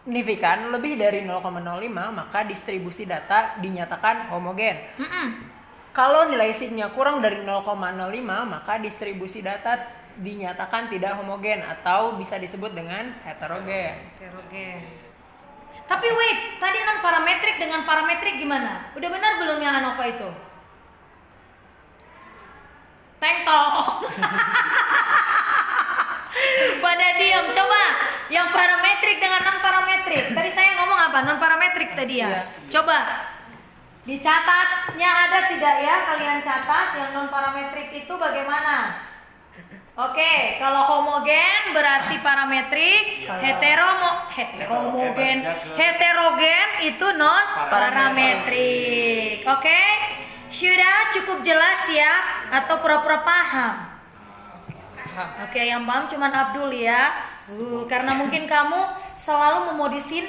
signifikan 0.05 0.69
lebih 0.69 1.01
dari 1.01 1.25
0,05 1.25 1.65
maka 2.13 2.45
distribusi 2.45 3.09
data 3.09 3.57
dinyatakan 3.57 4.29
homogen. 4.29 4.77
Kalau 5.97 6.29
nilai 6.29 6.53
signya 6.53 6.93
kurang 6.93 7.25
dari 7.25 7.41
0,05 7.41 7.73
maka 8.45 8.77
distribusi 8.77 9.41
data 9.41 9.81
dinyatakan 10.21 10.93
tidak 10.93 11.17
homogen 11.17 11.65
atau 11.65 12.21
bisa 12.21 12.37
disebut 12.37 12.77
dengan 12.77 13.17
heterogen. 13.25 14.13
heterogen. 14.21 14.85
Tapi 15.85 16.07
wait, 16.07 16.39
tadi 16.61 16.79
non 16.85 17.01
parametrik 17.01 17.57
dengan 17.61 17.81
parametrik 17.85 18.37
gimana? 18.37 18.93
Udah 18.93 19.09
benar 19.09 19.37
belum 19.41 19.59
yang 19.59 19.73
ANOVA 19.81 20.05
itu? 20.13 20.29
Tengtong. 23.21 23.73
Pada 26.83 27.07
diam, 27.15 27.47
coba 27.47 27.83
yang 28.27 28.51
parametrik 28.51 29.17
dengan 29.23 29.41
non 29.47 29.59
parametrik. 29.63 30.35
Tadi 30.35 30.49
saya 30.51 30.69
ngomong 30.83 30.99
apa? 31.11 31.17
Non 31.23 31.39
parametrik 31.39 31.95
tadi 31.95 32.19
ya. 32.19 32.27
Iya. 32.27 32.41
Coba 32.67 32.97
dicatatnya 34.05 35.09
ada 35.09 35.39
tidak 35.49 35.75
ya? 35.81 35.95
Kalian 36.11 36.39
catat 36.43 36.87
yang 36.99 37.09
non 37.15 37.27
parametrik 37.31 37.89
itu 37.95 38.13
bagaimana? 38.19 39.07
Oke, 39.95 40.59
kalau 40.59 40.83
homogen 40.91 41.71
berarti 41.71 42.19
parametrik, 42.19 43.31
heteromo 43.31 44.27
heteromogen, 44.27 45.39
heterogen 45.79 46.67
itu 46.83 47.07
non 47.15 47.45
parametrik. 47.71 49.47
Oke? 49.47 49.81
Sudah 50.51 51.15
cukup 51.15 51.47
jelas 51.47 51.87
ya 51.87 52.11
atau 52.51 52.83
pura-pura 52.83 53.23
paham? 53.23 53.94
Oke, 55.15 55.61
yang 55.63 55.87
paham 55.87 56.11
cuman 56.11 56.31
Abdul 56.31 56.71
ya. 56.75 57.31
Uh, 57.47 57.87
karena 57.87 58.11
mungkin 58.17 58.49
kamu 58.49 58.81
selalu 59.15 59.71
memodisin 59.71 60.27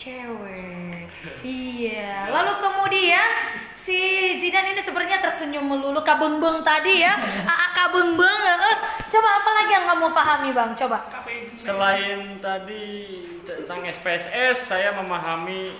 cewek. 0.00 1.06
Iya. 1.44 2.32
Lalu 2.32 2.52
kemudian 2.58 3.28
si 3.76 3.98
Zidan 4.40 4.72
ini 4.72 4.80
sepertinya 4.82 5.22
tersenyum 5.22 5.62
melulu 5.68 6.00
kabeng-beng 6.00 6.64
tadi 6.64 7.04
ya. 7.04 7.14
Aa 7.52 7.66
kabeng-beng. 7.76 8.40
Eh, 8.46 8.76
coba 9.12 9.28
apa 9.42 9.50
lagi 9.62 9.70
yang 9.76 9.86
kamu 9.86 10.06
pahami, 10.10 10.50
Bang? 10.56 10.70
Coba. 10.74 11.06
Selain 11.54 12.40
tadi 12.40 13.20
tentang 13.44 13.84
SPSS, 13.84 14.74
saya 14.74 14.96
memahami 14.96 15.76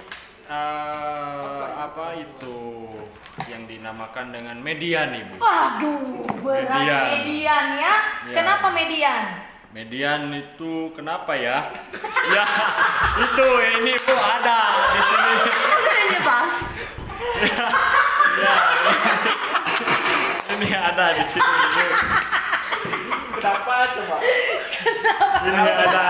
eh, 0.46 1.64
apa 1.72 2.20
itu 2.20 2.58
yang 3.48 3.64
dinamakan 3.64 4.28
dengan 4.28 4.56
median, 4.60 5.08
Ibu. 5.16 5.40
Waduh, 5.40 6.00
berat 6.44 6.84
Median. 6.84 7.04
median 7.16 7.66
ya. 7.80 7.94
Ya. 8.28 8.34
Kenapa 8.36 8.66
median? 8.68 9.22
Median 9.72 10.28
itu 10.36 10.92
kenapa 10.92 11.32
ya? 11.32 11.64
ya, 12.36 12.44
itu 13.24 13.48
ini 13.80 13.92
Bu 14.04 14.12
ada 14.12 14.60
di 14.92 15.00
sini. 15.00 15.34
Ini 15.80 16.18
Bang. 16.20 16.46
Ya. 18.36 18.56
ini 20.52 20.68
ada 20.76 21.06
di 21.16 21.24
sini. 21.24 21.52
Bu. 21.72 21.86
Kenapa 23.40 23.74
coba? 23.96 24.16
Ini 25.42 25.58
ada. 25.58 26.06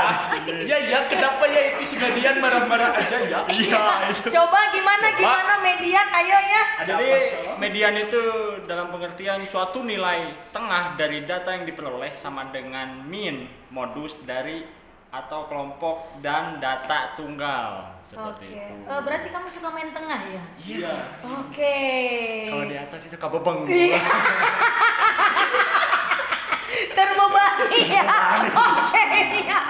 Ya 0.68 0.78
ya, 0.78 0.98
kenapa 1.08 1.44
ya 1.48 1.74
itu 1.74 1.82
si 1.88 1.94
Median 1.96 2.36
marah-marah 2.38 2.92
aja 2.96 3.18
ya? 3.24 3.40
Iya. 3.48 4.12
Coba 4.12 4.58
gimana 4.72 5.06
gimana 5.16 5.54
median? 5.64 6.06
Ayo 6.12 6.38
ya. 6.38 6.62
Jadi 6.84 7.08
median 7.56 7.96
itu 7.96 8.22
dalam 8.68 8.92
pengertian 8.92 9.40
suatu 9.48 9.86
nilai 9.86 10.36
tengah 10.52 10.98
dari 11.00 11.24
data 11.24 11.54
yang 11.54 11.64
diperoleh 11.64 12.12
sama 12.12 12.52
dengan 12.52 13.08
mean 13.08 13.48
modus 13.72 14.20
dari 14.22 14.82
atau 15.12 15.44
kelompok 15.44 16.24
dan 16.24 16.56
data 16.56 17.12
tunggal 17.12 17.84
seperti 18.00 18.56
itu. 18.56 18.74
Eh, 18.88 19.00
berarti 19.04 19.28
kamu 19.28 19.48
suka 19.52 19.68
main 19.68 19.92
tengah 19.92 20.20
ya? 20.24 20.44
Iya. 20.56 20.96
Oke. 21.20 21.76
Kalau 22.48 22.64
di 22.64 22.76
atas 22.80 23.04
itu 23.04 23.16
kabebeng. 23.20 23.68
terbebani 26.94 27.80
ya. 27.88 28.04
Oke, 28.52 29.04
ya. 29.44 29.60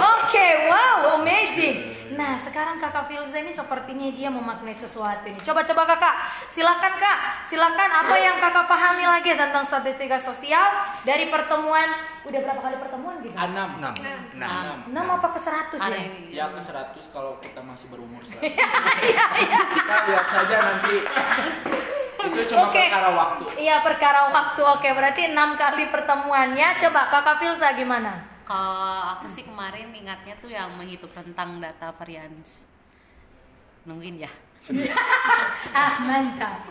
Oke, 0.00 0.46
wow, 0.68 1.20
amazing. 1.20 2.00
Nah, 2.10 2.34
sekarang 2.34 2.82
kakak 2.82 3.06
Filza 3.06 3.38
ini 3.38 3.54
sepertinya 3.54 4.10
dia 4.10 4.28
memaknai 4.28 4.74
sesuatu 4.74 5.30
ini. 5.30 5.38
Coba-coba 5.40 5.88
kakak, 5.94 6.14
silakan 6.50 6.92
kak, 6.98 7.18
silakan 7.46 7.88
apa 7.88 8.14
yang 8.18 8.36
kakak 8.42 8.66
pahami 8.66 9.06
lagi 9.06 9.32
tentang 9.38 9.62
statistika 9.62 10.18
sosial 10.18 10.68
dari 11.06 11.30
pertemuan. 11.30 11.86
Udah 12.26 12.40
berapa 12.42 12.60
kali 12.60 12.76
pertemuan 12.82 13.22
gitu? 13.22 13.32
Enam. 13.32 13.78
Enam. 13.78 13.94
Enam. 14.36 14.76
Enam 14.90 15.06
apa 15.16 15.32
ke 15.32 15.40
seratus 15.40 15.80
ya? 15.80 15.96
Ya 16.28 16.44
ke 16.50 16.60
100 16.60 16.98
kalau 17.08 17.38
kita 17.38 17.62
masih 17.62 17.86
berumur 17.88 18.20
100. 18.20 18.42
Iya, 19.00 19.26
iya. 19.40 19.60
kita 19.72 19.96
lihat 20.12 20.26
saja 20.28 20.56
nanti. 20.60 20.96
Itu 22.28 22.40
cuma 22.52 22.68
Oke. 22.68 22.82
perkara 22.84 23.10
waktu. 23.16 23.44
Iya, 23.56 23.76
perkara 23.80 24.20
waktu. 24.28 24.60
Oke, 24.60 24.88
berarti 24.92 25.22
enam 25.32 25.56
kali 25.56 25.88
pertemuannya. 25.88 26.68
Coba 26.82 27.08
kakak 27.08 27.36
Filza 27.40 27.68
gimana? 27.72 28.28
Kalau 28.44 29.16
aku 29.16 29.30
sih 29.30 29.46
kemarin 29.46 29.94
ingatnya 29.94 30.34
tuh 30.42 30.50
yang 30.50 30.68
menghitung 30.74 31.14
tentang 31.14 31.62
data 31.62 31.94
varians. 31.94 32.66
Nungguin 33.86 34.20
ya. 34.20 34.30
Ah, 35.70 36.02
mantap. 36.02 36.66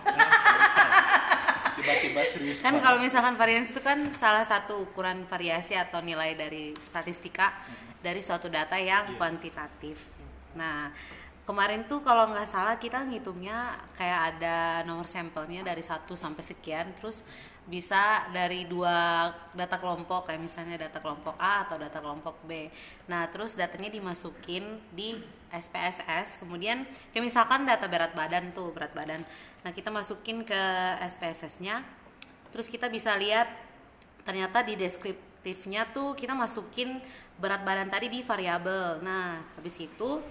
Tiba-tiba 1.80 2.22
serius. 2.28 2.60
Kan 2.60 2.84
kalau 2.84 3.00
misalkan 3.00 3.40
varians 3.40 3.72
itu 3.72 3.80
kan 3.80 4.12
salah 4.12 4.44
satu 4.44 4.84
ukuran 4.92 5.24
variasi 5.26 5.78
atau 5.78 6.04
nilai 6.04 6.36
dari 6.36 6.76
statistika 6.84 7.56
dari 8.04 8.20
suatu 8.20 8.52
data 8.52 8.76
yang 8.76 9.16
kuantitatif. 9.16 10.04
Nah, 10.60 10.92
kemarin 11.50 11.90
tuh 11.90 12.06
kalau 12.06 12.30
nggak 12.30 12.46
salah 12.46 12.78
kita 12.78 13.10
ngitungnya 13.10 13.74
kayak 13.98 14.38
ada 14.38 14.86
nomor 14.86 15.10
sampelnya 15.10 15.66
dari 15.66 15.82
1 15.82 16.06
sampai 16.14 16.46
sekian 16.46 16.94
terus 16.94 17.26
bisa 17.66 18.30
dari 18.30 18.70
dua 18.70 19.30
data 19.58 19.82
kelompok 19.82 20.30
kayak 20.30 20.42
misalnya 20.42 20.78
data 20.78 21.02
kelompok 21.02 21.34
A 21.42 21.66
atau 21.66 21.78
data 21.78 22.02
kelompok 22.02 22.38
B. 22.46 22.70
Nah, 23.06 23.30
terus 23.30 23.54
datanya 23.54 23.94
dimasukin 23.94 24.82
di 24.90 25.18
SPSS, 25.54 26.42
kemudian 26.42 26.86
kayak 27.14 27.26
misalkan 27.26 27.70
data 27.70 27.86
berat 27.86 28.18
badan 28.18 28.50
tuh, 28.58 28.74
berat 28.74 28.90
badan. 28.98 29.22
Nah, 29.62 29.70
kita 29.70 29.94
masukin 29.94 30.42
ke 30.42 30.62
SPSS-nya. 31.14 31.86
Terus 32.50 32.66
kita 32.66 32.90
bisa 32.90 33.14
lihat 33.14 33.54
ternyata 34.26 34.66
di 34.66 34.74
deskriptifnya 34.74 35.94
tuh 35.94 36.18
kita 36.18 36.34
masukin 36.34 36.98
berat 37.38 37.62
badan 37.62 37.94
tadi 37.94 38.10
di 38.10 38.26
variabel. 38.26 38.98
Nah, 39.06 39.46
habis 39.54 39.78
itu 39.78 40.26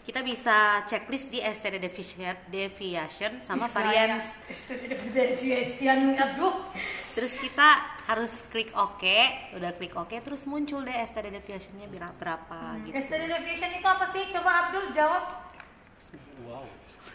kita 0.00 0.20
bisa 0.20 0.56
checklist 0.84 1.28
di 1.28 1.38
STD 1.38 1.76
deviation, 1.78 2.34
deviation 2.48 3.32
sama 3.40 3.68
variance. 3.68 4.40
Deviation, 5.12 6.16
aduh. 6.16 6.66
Terus 7.10 7.36
kita 7.36 7.68
harus 8.06 8.42
klik 8.48 8.72
OK, 8.72 9.04
udah 9.54 9.70
klik 9.76 9.94
OK 9.94 10.18
terus 10.20 10.46
muncul 10.46 10.82
deh 10.82 10.94
STD 10.94 11.30
deviationnya 11.30 11.86
berapa 12.16 12.80
gitu. 12.82 12.94
STD 12.96 13.28
deviation 13.28 13.70
itu 13.70 13.86
apa 13.86 14.04
sih? 14.04 14.24
Coba 14.28 14.50
Abdul 14.66 14.88
jawab. 14.90 15.24
Wow. 16.40 16.64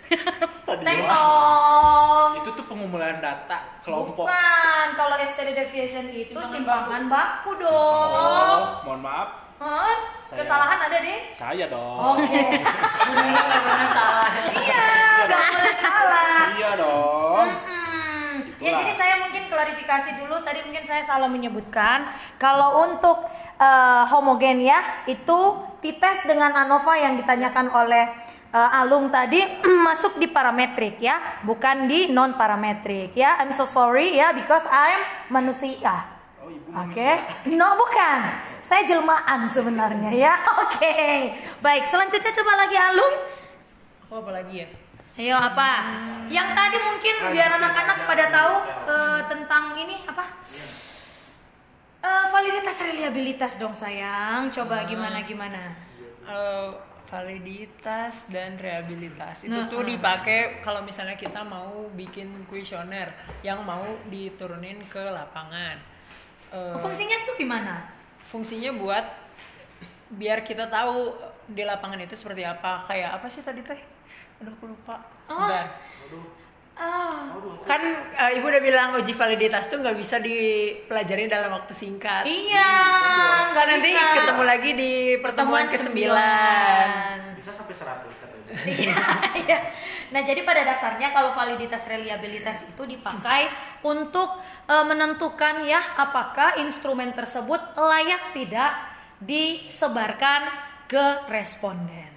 Tengok. 0.86 2.30
Itu 2.40 2.50
tuh 2.54 2.66
pengumpulan 2.70 3.18
data 3.18 3.82
kelompok. 3.82 4.30
Bukan, 4.30 4.88
kalau 4.94 5.18
STD 5.18 5.52
deviation 5.52 6.06
itu 6.10 6.38
simpangan 6.38 7.10
baku 7.10 7.58
Oh, 7.58 7.60
dong. 7.60 8.62
mohon 8.86 9.02
maaf. 9.02 9.30
Hah? 9.56 9.96
Saya- 10.26 10.40
Kesalahan 10.42 10.80
ada 10.82 10.98
deh. 11.00 11.20
Saya 11.32 11.66
dong. 11.70 12.02
Oke. 12.18 12.42
Bunyinya 13.08 13.44
nggak 13.46 13.62
pernah 13.62 13.90
salah. 13.90 14.30
Iya, 14.52 14.84
nggak 15.24 15.44
boleh 15.48 15.76
salah. 15.80 16.40
Iya 16.52 16.70
dong. 16.76 17.46
Itulah. 17.46 18.64
Ya 18.66 18.72
jadi 18.74 18.92
saya 18.92 19.16
mungkin 19.22 19.46
klarifikasi 19.46 20.10
dulu 20.18 20.42
tadi 20.42 20.66
mungkin 20.66 20.82
saya 20.82 21.06
salah 21.06 21.30
menyebutkan 21.30 22.10
kalau 22.36 22.82
untuk 22.82 23.30
eh, 23.56 24.04
homogen 24.10 24.58
ya 24.60 25.06
itu 25.06 25.40
dites 25.80 26.26
dengan 26.26 26.50
ANOVA 26.56 26.98
yang 26.98 27.14
ditanyakan 27.16 27.70
oleh 27.70 28.10
eh, 28.50 28.80
Alung 28.82 29.14
tadi 29.14 29.46
masuk 29.88 30.18
di 30.18 30.26
parametrik 30.26 30.98
ya, 30.98 31.46
bukan 31.46 31.86
di 31.86 32.10
non 32.10 32.34
parametrik 32.34 33.14
ya. 33.14 33.38
I'm 33.38 33.54
so 33.54 33.64
sorry 33.64 34.18
ya 34.18 34.34
because 34.34 34.66
I'm 34.66 35.00
manusia. 35.30 36.15
Oke, 36.76 37.10
no 37.56 37.80
bukan. 37.80 38.20
Saya 38.60 38.84
jelmaan 38.84 39.48
sebenarnya 39.48 40.12
ya. 40.12 40.34
Oke, 40.68 41.32
baik. 41.64 41.88
Selanjutnya 41.88 42.36
coba 42.36 42.68
lagi 42.68 42.76
Alung. 42.76 43.16
Aku 44.04 44.20
apa 44.20 44.32
lagi 44.36 44.66
ya? 44.66 44.68
Ayo 45.16 45.40
apa? 45.40 45.96
Yang 46.28 46.50
tadi 46.52 46.78
mungkin 46.84 47.16
biar 47.32 47.56
anak-anak 47.56 47.98
pada 48.04 48.26
tahu 48.28 48.56
eh, 48.92 49.22
tentang 49.32 49.64
ini 49.80 50.04
apa? 50.04 50.28
Eh, 52.04 52.26
validitas 52.28 52.76
reliabilitas 52.84 53.56
dong 53.56 53.72
sayang. 53.72 54.52
Coba 54.52 54.84
gimana 54.84 55.24
gimana? 55.24 55.72
Eh, 56.28 56.70
validitas 57.08 58.28
dan 58.28 58.60
rehabilitas 58.60 59.48
itu 59.48 59.56
Nah, 59.56 59.72
tuh 59.72 59.80
ah. 59.80 59.88
dipakai 59.88 60.60
kalau 60.60 60.84
misalnya 60.84 61.16
kita 61.16 61.40
mau 61.48 61.88
bikin 61.96 62.44
kuesioner 62.52 63.16
yang 63.40 63.64
mau 63.64 63.86
diturunin 64.12 64.84
ke 64.92 65.00
lapangan. 65.00 65.95
Eh, 66.56 66.76
Fungsinya 66.80 67.18
tuh 67.22 67.36
gimana? 67.36 67.92
fungsinya 68.26 68.72
buat 68.74 69.06
biar 70.10 70.44
kita 70.44 70.68
tahu 70.68 71.14
di 71.48 71.64
lapangan 71.64 72.00
itu 72.00 72.16
seperti 72.16 72.44
apa 72.44 72.84
kayak 72.84 73.16
apa 73.16 73.28
sih 73.28 73.40
tadi 73.40 73.60
teh 73.62 73.80
aduh 74.38 74.52
aku 74.52 74.66
lupa 74.68 74.96
Oh. 75.26 75.40
Bentar. 75.42 75.66
Ah, 76.76 77.32
kan 77.64 77.80
eh, 78.14 78.36
ibu 78.36 78.46
udah 78.46 78.60
bilang 78.60 78.92
uji 78.94 79.16
validitas 79.16 79.68
tuh 79.68 79.80
nggak 79.80 79.96
bisa 79.96 80.20
dipelajari 80.20 81.26
dalam 81.26 81.48
waktu 81.50 81.72
singkat 81.72 82.28
iya, 82.28 82.72
nggak 83.50 83.56
kan 83.58 83.72
nanti 83.72 83.90
bisa. 83.90 84.12
ketemu 84.14 84.44
lagi 84.44 84.72
di 84.74 84.92
pertemuan 85.18 85.66
ke 85.66 85.78
sembilan. 85.80 86.88
Bisa 87.34 87.52
sampai 87.52 87.72
100 87.72 88.12
katanya. 88.12 88.35
Iya, 88.46 88.98
iya. 89.42 89.60
Nah, 90.14 90.22
jadi 90.22 90.46
pada 90.46 90.62
dasarnya 90.62 91.10
kalau 91.10 91.34
validitas 91.34 91.90
reliabilitas 91.90 92.62
itu 92.70 92.84
dipakai 92.86 93.50
untuk 93.82 94.38
eh, 94.70 94.86
menentukan 94.86 95.66
ya 95.66 95.82
apakah 95.98 96.62
instrumen 96.62 97.14
tersebut 97.18 97.58
layak 97.74 98.38
tidak 98.38 98.72
disebarkan 99.22 100.46
ke 100.86 101.26
responden. 101.30 102.14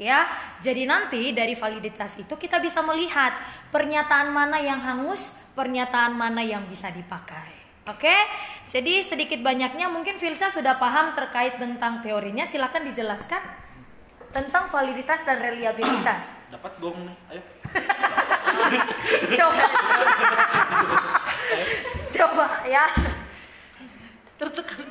Ya, 0.00 0.26
jadi 0.58 0.88
nanti 0.88 1.30
dari 1.30 1.54
validitas 1.54 2.18
itu 2.18 2.34
kita 2.34 2.58
bisa 2.58 2.82
melihat 2.82 3.30
pernyataan 3.70 4.34
mana 4.34 4.58
yang 4.58 4.82
hangus, 4.82 5.30
pernyataan 5.54 6.16
mana 6.16 6.42
yang 6.42 6.66
bisa 6.66 6.90
dipakai. 6.90 7.62
Oke, 7.86 8.14
jadi 8.66 9.02
sedikit 9.02 9.42
banyaknya 9.42 9.90
mungkin 9.90 10.18
Filsa 10.18 10.54
sudah 10.54 10.78
paham 10.78 11.18
terkait 11.18 11.58
tentang 11.58 11.98
teorinya. 11.98 12.46
Silakan 12.46 12.86
dijelaskan 12.90 13.42
tentang 14.32 14.64
validitas 14.72 15.20
dan 15.28 15.38
reliabilitas. 15.38 16.22
Dapat 16.54 16.72
gong 16.80 16.98
nih. 17.06 17.16
Ayo. 17.30 17.42
Coba. 19.36 19.66
Coba 22.08 22.46
ya. 22.66 22.84
Tertekan. 24.40 24.86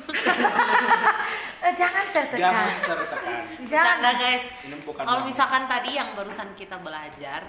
Eh, 1.62 1.70
Jangan 1.78 2.10
tertekan. 2.10 2.42
Jangan 2.42 2.74
tertekan. 2.82 3.42
Jangan. 3.70 3.86
Canda 4.02 4.10
guys. 4.18 4.44
Kalau 4.98 5.22
misalkan 5.22 5.70
tadi 5.70 5.94
yang 5.94 6.18
barusan 6.18 6.58
kita 6.58 6.74
belajar, 6.82 7.46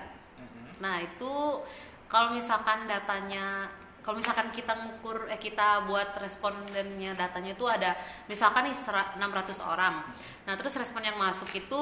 nah 0.78 1.02
itu 1.02 1.66
kalau 2.06 2.30
misalkan 2.38 2.86
datanya, 2.86 3.74
kalau 4.04 4.20
misalkan 4.20 4.52
kita 4.52 4.76
ngukur, 4.76 5.32
eh 5.32 5.40
kita 5.40 5.88
buat 5.88 6.20
respondennya 6.20 7.16
datanya 7.16 7.56
itu 7.56 7.64
ada, 7.64 7.96
misalkan 8.28 8.68
nih 8.68 8.76
sera- 8.76 9.16
600 9.16 9.64
orang. 9.64 10.04
Nah 10.44 10.54
terus 10.60 10.76
respon 10.76 11.08
yang 11.08 11.16
masuk 11.16 11.48
itu 11.56 11.82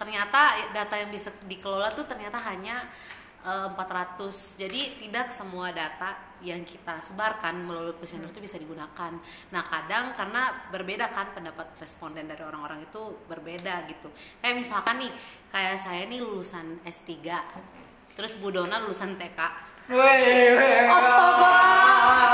ternyata 0.00 0.72
data 0.72 0.96
yang 0.96 1.12
bisa 1.12 1.30
dikelola 1.44 1.92
tuh 1.92 2.08
ternyata 2.08 2.40
hanya 2.40 2.88
eh, 3.44 3.68
400. 3.70 4.56
Jadi 4.56 5.04
tidak 5.04 5.28
semua 5.28 5.68
data 5.68 6.34
yang 6.44 6.60
kita 6.64 7.00
sebarkan 7.00 7.64
melalui 7.64 7.96
kuesioner 7.96 8.28
itu 8.28 8.40
bisa 8.40 8.60
digunakan. 8.60 9.12
Nah, 9.48 9.62
kadang 9.64 10.12
karena 10.12 10.68
berbeda 10.68 11.08
kan 11.08 11.32
pendapat 11.32 11.72
responden 11.80 12.28
dari 12.28 12.44
orang-orang 12.44 12.84
itu 12.84 13.24
berbeda 13.26 13.88
gitu. 13.88 14.12
Kayak 14.44 14.60
misalkan 14.60 15.00
nih, 15.00 15.12
kayak 15.48 15.80
saya 15.80 16.04
nih 16.04 16.20
lulusan 16.20 16.84
S3. 16.84 17.12
Terus 18.14 18.36
Bu 18.36 18.52
Dona 18.52 18.84
lulusan 18.84 19.16
TK. 19.16 19.40
Astaga, 19.84 21.56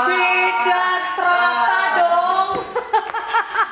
beda 0.07 0.83
strata 1.03 1.79
dong. 1.93 2.49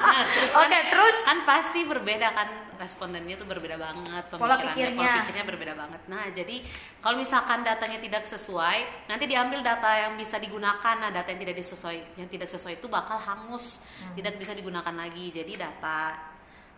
Nah, 0.02 0.24
terus 0.28 0.52
kan, 0.52 0.68
Oke, 0.68 0.80
terus? 0.90 1.18
kan 1.24 1.38
pasti 1.42 1.80
berbeda 1.84 2.28
kan 2.30 2.48
respondennya 2.76 3.36
tuh 3.36 3.44
berbeda 3.44 3.76
banget 3.76 4.24
Pola 4.32 4.56
pemikirannya, 4.56 4.72
pikirnya. 4.72 4.96
pola 4.96 5.20
pikirnya 5.24 5.46
berbeda 5.46 5.74
banget. 5.76 6.02
Nah, 6.08 6.24
jadi 6.30 6.56
kalau 7.00 7.16
misalkan 7.16 7.60
datanya 7.62 8.00
tidak 8.00 8.24
sesuai, 8.26 8.78
nanti 9.08 9.24
diambil 9.26 9.60
data 9.60 9.88
yang 9.98 10.16
bisa 10.16 10.36
digunakan. 10.36 10.96
Nah, 10.96 11.12
data 11.12 11.28
yang 11.28 11.40
tidak 11.40 11.56
disesuai, 11.56 12.00
yang 12.16 12.28
tidak 12.28 12.48
sesuai 12.48 12.80
itu 12.80 12.88
bakal 12.88 13.16
hangus, 13.16 13.80
Hmm. 14.00 14.12
tidak 14.14 14.36
bisa 14.36 14.52
digunakan 14.52 14.92
lagi. 14.92 15.28
Jadi 15.30 15.56
data 15.56 16.16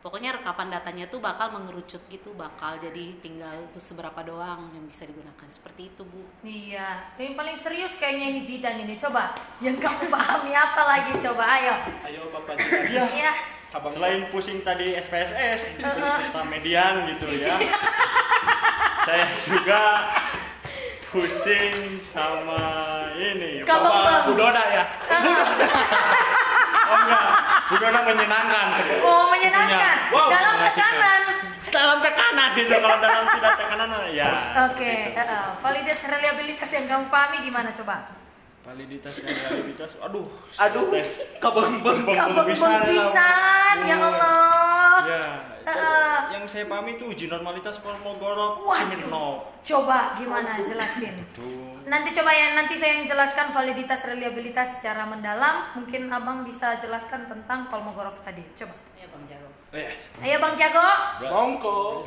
pokoknya 0.02 0.42
rekapan 0.42 0.74
datanya 0.74 1.06
tuh 1.08 1.22
bakal 1.22 1.54
mengerucut 1.54 2.02
gitu, 2.10 2.34
bakal 2.34 2.76
jadi 2.82 3.16
tinggal 3.22 3.70
seberapa 3.78 4.18
doang 4.26 4.74
yang 4.74 4.86
bisa 4.90 5.06
digunakan. 5.06 5.46
Seperti 5.48 5.94
itu, 5.94 6.02
Bu. 6.04 6.26
Iya, 6.42 7.14
yang 7.22 7.38
paling 7.38 7.54
serius 7.54 7.94
kayaknya 8.02 8.34
ini 8.34 8.42
Jidan 8.42 8.82
ini. 8.82 8.98
Coba, 8.98 9.38
yang 9.62 9.78
kamu 9.78 10.10
pahami 10.10 10.52
apa 10.58 10.82
lagi? 10.84 11.14
Coba, 11.22 11.44
ayo. 11.62 11.76
Ayo 12.10 12.22
Bapak 12.34 12.58
Jidan. 12.58 12.86
Iya. 12.90 13.06
Iya. 13.14 13.34
Abang 13.72 13.96
Selain 13.96 14.28
pusing 14.36 14.60
tadi 14.68 15.00
SPSS, 15.00 15.80
peserta 15.80 16.44
median 16.44 17.08
gitu 17.08 17.24
ya. 17.40 17.56
saya 19.08 19.26
juga 19.48 20.12
pusing 21.08 22.04
sama 22.04 22.60
ini 23.16 23.64
Kamu 23.64 23.88
Bapak. 23.88 24.28
Budona 24.28 24.64
ya. 24.76 24.84
oh 26.92 26.98
enggak, 27.00 27.32
Budona 27.72 28.00
menyenangkan 28.04 28.66
sekali. 28.76 29.00
Oh, 29.00 29.32
menyenangkan. 29.32 29.98
Wow, 30.12 30.28
Dalam 30.28 30.56
tekanan. 30.68 31.22
Dalam 31.72 31.98
tekanan 32.04 32.50
gitu 32.52 32.76
kalau 32.84 32.98
dalam 33.00 33.24
tidak 33.32 33.54
tekanan 33.56 33.90
ya. 34.12 34.32
Oke, 34.68 35.16
eh, 35.16 35.16
eh, 35.16 35.48
validitas 35.64 36.04
reliabilitas 36.04 36.70
yang 36.76 36.86
kamu 36.92 37.06
pahami 37.08 37.38
gimana 37.48 37.72
coba? 37.72 38.12
Validitas 38.62 39.16
dan 39.18 39.34
realitas, 39.34 39.98
aduh, 39.98 40.28
Aduh, 40.62 40.94
kabeng-beng 41.42 42.06
Kabeng 42.14 42.46
pisan, 42.54 43.78
ya 43.90 43.98
Allah. 43.98 44.71
Ya, 45.08 45.24
Eh. 45.62 46.20
yang 46.34 46.46
saya 46.50 46.66
pahami 46.66 46.98
itu 46.98 47.06
uji 47.06 47.30
normalitas 47.30 47.78
Kolmogorov 47.80 48.66
Waduh. 48.66 48.82
Smirnov. 48.82 49.34
Coba 49.62 50.18
gimana 50.18 50.58
jelasin? 50.58 51.22
Tuh. 51.38 51.78
Nanti 51.86 52.10
coba 52.14 52.34
ya 52.34 52.58
nanti 52.58 52.74
saya 52.74 52.98
yang 52.98 53.06
jelaskan 53.06 53.54
validitas 53.54 54.02
reliabilitas 54.02 54.82
secara 54.82 55.06
mendalam. 55.06 55.70
Mungkin 55.78 56.10
abang 56.10 56.42
bisa 56.42 56.82
jelaskan 56.82 57.30
tentang 57.30 57.70
Kolmogorov 57.70 58.18
tadi. 58.26 58.42
Coba. 58.58 58.74
Ya, 58.98 59.06
Bang 59.14 59.26
Jago. 59.30 59.50
Yes. 59.72 60.12
Ayo 60.20 60.38
bang 60.44 60.56
Jago. 60.60 60.88
Semongko. 61.16 62.04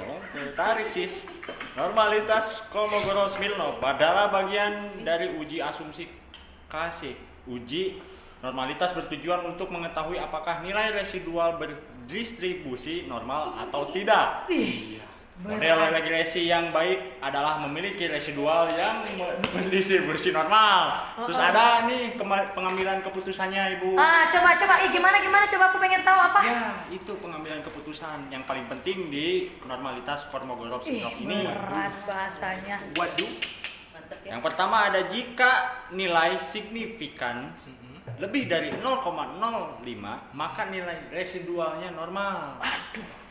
Tarik 0.52 0.84
sis. 0.84 1.24
Normalitas 1.72 2.60
Kolmogorov 2.68 3.30
Smirnov 3.30 3.80
adalah 3.80 4.28
bagian 4.28 5.00
dari 5.00 5.32
uji 5.32 5.64
asumsi 5.64 6.10
klasik. 6.68 7.16
Uji 7.48 8.02
normalitas 8.44 8.92
bertujuan 8.92 9.40
untuk 9.48 9.72
mengetahui 9.72 10.20
apakah 10.20 10.60
nilai 10.60 10.92
residual 10.92 11.56
berdistribusi 12.04 13.08
normal 13.08 13.56
atau 13.58 13.88
tidak. 13.88 14.44
Ih, 14.46 15.00
Model 15.34 15.90
regresi 15.90 16.46
yang 16.46 16.70
baik 16.70 17.18
adalah 17.18 17.58
memiliki 17.58 18.06
residual 18.06 18.70
yang 18.70 19.02
me- 19.18 19.34
berdistribusi 19.56 20.30
normal. 20.30 21.10
Terus 21.26 21.42
ada 21.42 21.82
nih 21.84 22.14
pengambilan 22.54 23.02
keputusannya 23.02 23.82
ibu. 23.82 23.98
Ah, 23.98 24.30
coba 24.30 24.54
coba. 24.54 24.78
Ih, 24.78 24.94
gimana 24.94 25.18
gimana? 25.18 25.42
Coba 25.42 25.74
aku 25.74 25.82
pengen 25.82 26.06
tahu 26.06 26.18
apa? 26.22 26.38
Ya, 26.38 26.62
itu 26.86 27.18
pengambilan 27.18 27.66
keputusan 27.66 28.30
yang 28.30 28.46
paling 28.46 28.70
penting 28.70 29.10
di 29.10 29.50
normalitas 29.66 30.30
Kolmogorov 30.30 30.86
Ih, 30.86 31.02
syndrome 31.02 31.18
ini. 31.18 31.50
berat 31.50 31.94
bahasanya. 32.06 32.76
Waduh. 32.94 33.32
Ya. 34.22 34.36
Yang 34.36 34.42
pertama 34.46 34.86
ada 34.86 35.00
jika 35.10 35.50
nilai 35.90 36.38
signifikan 36.38 37.50
lebih 38.20 38.46
dari 38.46 38.70
0,05 38.78 39.82
maka 40.36 40.62
nilai 40.70 41.10
residualnya 41.10 41.90
normal. 41.90 42.62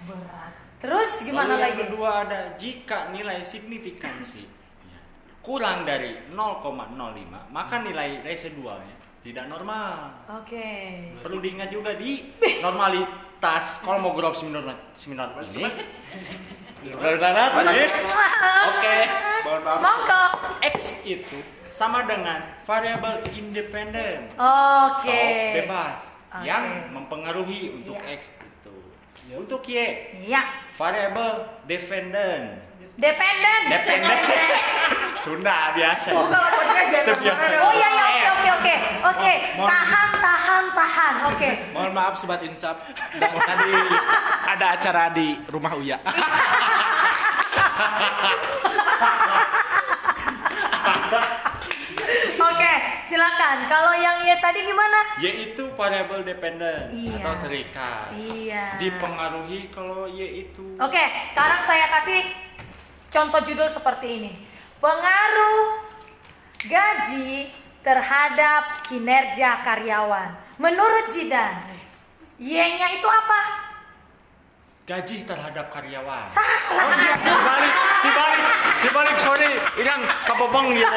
Berat. 0.03 0.53
Terus 0.83 1.23
gimana 1.23 1.55
Lalu 1.55 1.63
yang 1.63 1.75
lagi? 1.75 1.81
kedua 1.87 2.09
ada 2.27 2.39
jika 2.59 2.97
nilai 3.15 3.39
signifikansi 3.39 4.43
ya, 4.83 4.99
kurang 5.39 5.87
dari 5.87 6.27
0,05 6.27 6.91
maka 7.55 7.75
nilai 7.79 8.19
residualnya 8.19 8.99
tidak 9.23 9.47
normal. 9.47 10.11
Oke. 10.43 10.67
Perlu 11.23 11.39
diingat 11.39 11.71
juga 11.71 11.95
di 11.95 12.27
normalitas 13.43 13.83
Kolmogorov 13.83 14.33
Smirnov 14.39 14.71
Smirnov 14.95 15.35
ini. 15.43 15.67
Saudara, 16.95 17.43
ini 17.59 17.83
Oke. 18.71 18.95
Semongko. 19.67 20.23
X 20.63 20.75
itu 21.03 21.37
sama 21.67 22.07
dengan 22.07 22.39
variabel 22.63 23.19
independen 23.35 24.31
Oke. 24.39 25.11
atau 25.11 25.55
bebas 25.59 25.99
yang 26.43 26.87
mempengaruhi 26.95 27.83
untuk 27.83 27.99
Iya. 27.99 28.15
X 28.15 28.31
itu. 28.31 28.75
Untuk 29.35 29.59
Y 29.67 29.75
Iya. 30.23 30.43
variable 30.79 31.43
dependent. 31.67 32.63
Dependen. 32.93 33.61
Dependen. 33.67 34.17
Sunda 35.25 35.71
biasa. 35.71 36.09
Oh, 36.11 36.27
kalau 36.27 36.49
podcast 36.51 36.89
jangan 36.91 37.15
biasa. 37.17 37.43
Oh 37.57 37.71
iya 37.71 37.89
ya 37.89 38.03
oke 38.03 38.27
oke 38.27 38.51
oke. 38.53 38.75
Oke, 39.03 39.33
Mohon- 39.55 39.69
tahan 39.71 40.09
tahan 40.19 40.63
tahan. 40.71 41.13
Oke. 41.31 41.49
Mohon 41.71 41.91
maaf 41.93 42.13
sobat 42.15 42.41
insaf. 42.43 42.75
Tadi 43.15 43.71
ada 44.45 44.65
acara 44.75 45.03
di 45.09 45.39
rumah 45.47 45.73
Uya. 45.73 45.97
Oke, 52.35 52.73
silakan. 53.05 53.57
Kalau 53.65 53.93
yang 53.95 54.19
Y 54.21 54.35
tadi 54.37 54.59
gimana? 54.61 54.99
Y 55.17 55.25
itu 55.49 55.63
variable 55.73 56.21
dependent 56.21 56.91
Iya. 56.91 57.15
atau 57.17 57.33
terikat. 57.39 58.07
Iya. 58.13 58.63
Dipengaruhi 58.77 59.69
kalau 59.69 60.05
Y 60.05 60.43
itu 60.43 60.75
Oke, 60.77 61.03
sekarang 61.25 61.61
saya 61.63 61.87
kasih 61.89 62.19
contoh 63.13 63.41
judul 63.45 63.69
seperti 63.69 64.07
ini. 64.17 64.33
Pengaruh 64.81 65.85
gaji 66.65 67.53
terhadap 67.85 68.89
kinerja 68.89 69.61
karyawan. 69.61 70.33
Menurut 70.57 71.13
Zidan, 71.13 71.69
Y-nya 72.41 72.97
itu 72.97 73.05
apa? 73.05 73.41
gaji 74.83 75.23
terhadap 75.23 75.71
karyawan. 75.71 76.27
Salah. 76.27 76.59
Oh 76.75 76.91
iya, 76.99 77.15
dibalik, 77.23 77.75
dibalik, 78.03 78.47
dibalik, 78.83 79.17
sorry, 79.23 79.51
ilang 79.79 80.03
kabobong 80.27 80.75
ya. 80.75 80.91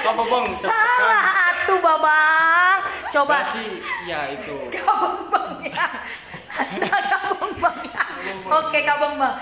Kabobong. 0.00 0.48
Salah 0.56 1.52
atuh 1.52 1.76
babang. 1.76 2.80
Coba 3.12 3.44
Gaji, 3.44 3.84
ya 4.08 4.32
itu. 4.32 4.56
kabung 4.72 5.28
bang 5.28 5.52
ya. 5.68 5.86
Anda 6.64 6.88
kabung 7.04 7.52
bang 7.60 7.78
ya. 7.84 8.02
Oke 8.48 8.78
kabung 8.80 9.14
bang. 9.20 9.34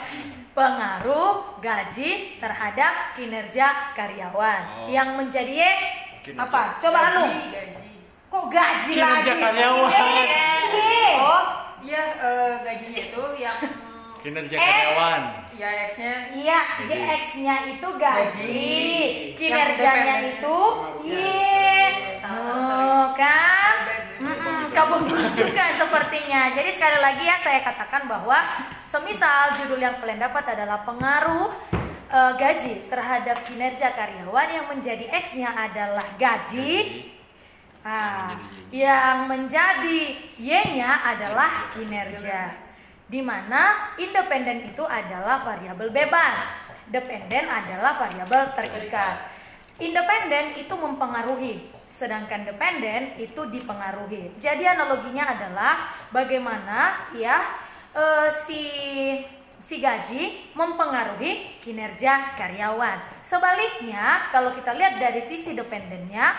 Pengaruh 0.58 1.62
gaji 1.62 2.10
terhadap 2.36 3.14
kinerja 3.14 3.94
karyawan. 3.94 4.62
Oh. 4.82 4.86
Yang 4.90 5.08
menjadi 5.14 5.54
Kinerja. 6.18 6.42
apa? 6.42 6.62
Coba 6.76 6.98
Gaji, 7.00 7.14
lu. 7.14 7.24
gaji. 7.46 7.92
Kok 8.26 8.44
gaji 8.50 8.90
Kinerja 8.90 9.06
lagi? 9.30 9.38
karyawan. 9.38 9.90
Y. 10.74 11.10
Oh, 11.16 11.42
iya 11.78 12.02
eh, 12.18 12.52
gajinya 12.58 13.00
itu 13.00 13.22
yang 13.38 13.58
Kinerja 14.18 14.50
X. 14.52 14.60
karyawan. 14.60 15.22
ya 15.54 15.70
X-nya 15.86 16.14
Iya, 16.34 16.60
GX-nya 16.84 17.54
itu 17.68 17.88
gaji. 17.94 18.18
Gaji. 18.18 18.66
Kinerjanya 19.34 20.14
itu 20.28 20.58
Y. 21.02 21.14
Sama-sama 22.18 22.82
Oh, 22.98 23.06
kan? 23.14 23.74
Band. 23.86 24.06
Mm-mm, 24.18 24.57
kabung 24.78 25.02
juga 25.10 25.74
sepertinya. 25.74 26.54
Jadi 26.54 26.70
sekali 26.70 26.98
lagi 27.02 27.26
ya 27.26 27.34
saya 27.42 27.66
katakan 27.66 28.06
bahwa 28.06 28.38
semisal 28.86 29.58
judul 29.58 29.82
yang 29.82 29.98
kalian 29.98 30.22
dapat 30.22 30.54
adalah 30.54 30.86
pengaruh 30.86 31.50
eh, 32.06 32.32
gaji 32.38 32.86
terhadap 32.86 33.42
kinerja 33.42 33.90
karyawan 33.98 34.48
yang 34.54 34.66
menjadi 34.70 35.10
X-nya 35.26 35.50
adalah 35.50 36.06
gaji. 36.14 37.02
Ah, 37.82 38.36
yang 38.68 39.30
menjadi 39.30 40.14
Y-nya 40.36 41.02
adalah 41.02 41.72
kinerja. 41.72 42.52
Di 43.08 43.24
mana 43.24 43.96
independen 43.96 44.68
itu 44.68 44.84
adalah 44.84 45.40
variabel 45.40 45.88
bebas, 45.88 46.68
dependen 46.92 47.48
adalah 47.48 47.96
variabel 47.96 48.52
terikat. 48.52 49.32
Independen 49.80 50.58
itu 50.58 50.74
mempengaruhi, 50.74 51.70
sedangkan 51.88 52.44
dependen 52.44 53.16
itu 53.16 53.48
dipengaruhi. 53.48 54.36
Jadi 54.36 54.64
analoginya 54.68 55.24
adalah 55.24 55.88
bagaimana 56.12 57.10
ya 57.16 57.42
eh, 57.96 58.28
si 58.30 58.62
si 59.58 59.82
gaji 59.82 60.54
mempengaruhi 60.54 61.58
kinerja 61.58 62.38
karyawan. 62.38 63.18
Sebaliknya, 63.18 64.30
kalau 64.30 64.54
kita 64.54 64.70
lihat 64.76 65.02
dari 65.02 65.18
sisi 65.18 65.56
dependennya, 65.56 66.36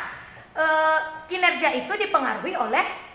eh, 0.55 0.99
kinerja 1.27 1.75
itu 1.75 1.93
dipengaruhi 1.97 2.55
oleh 2.55 3.09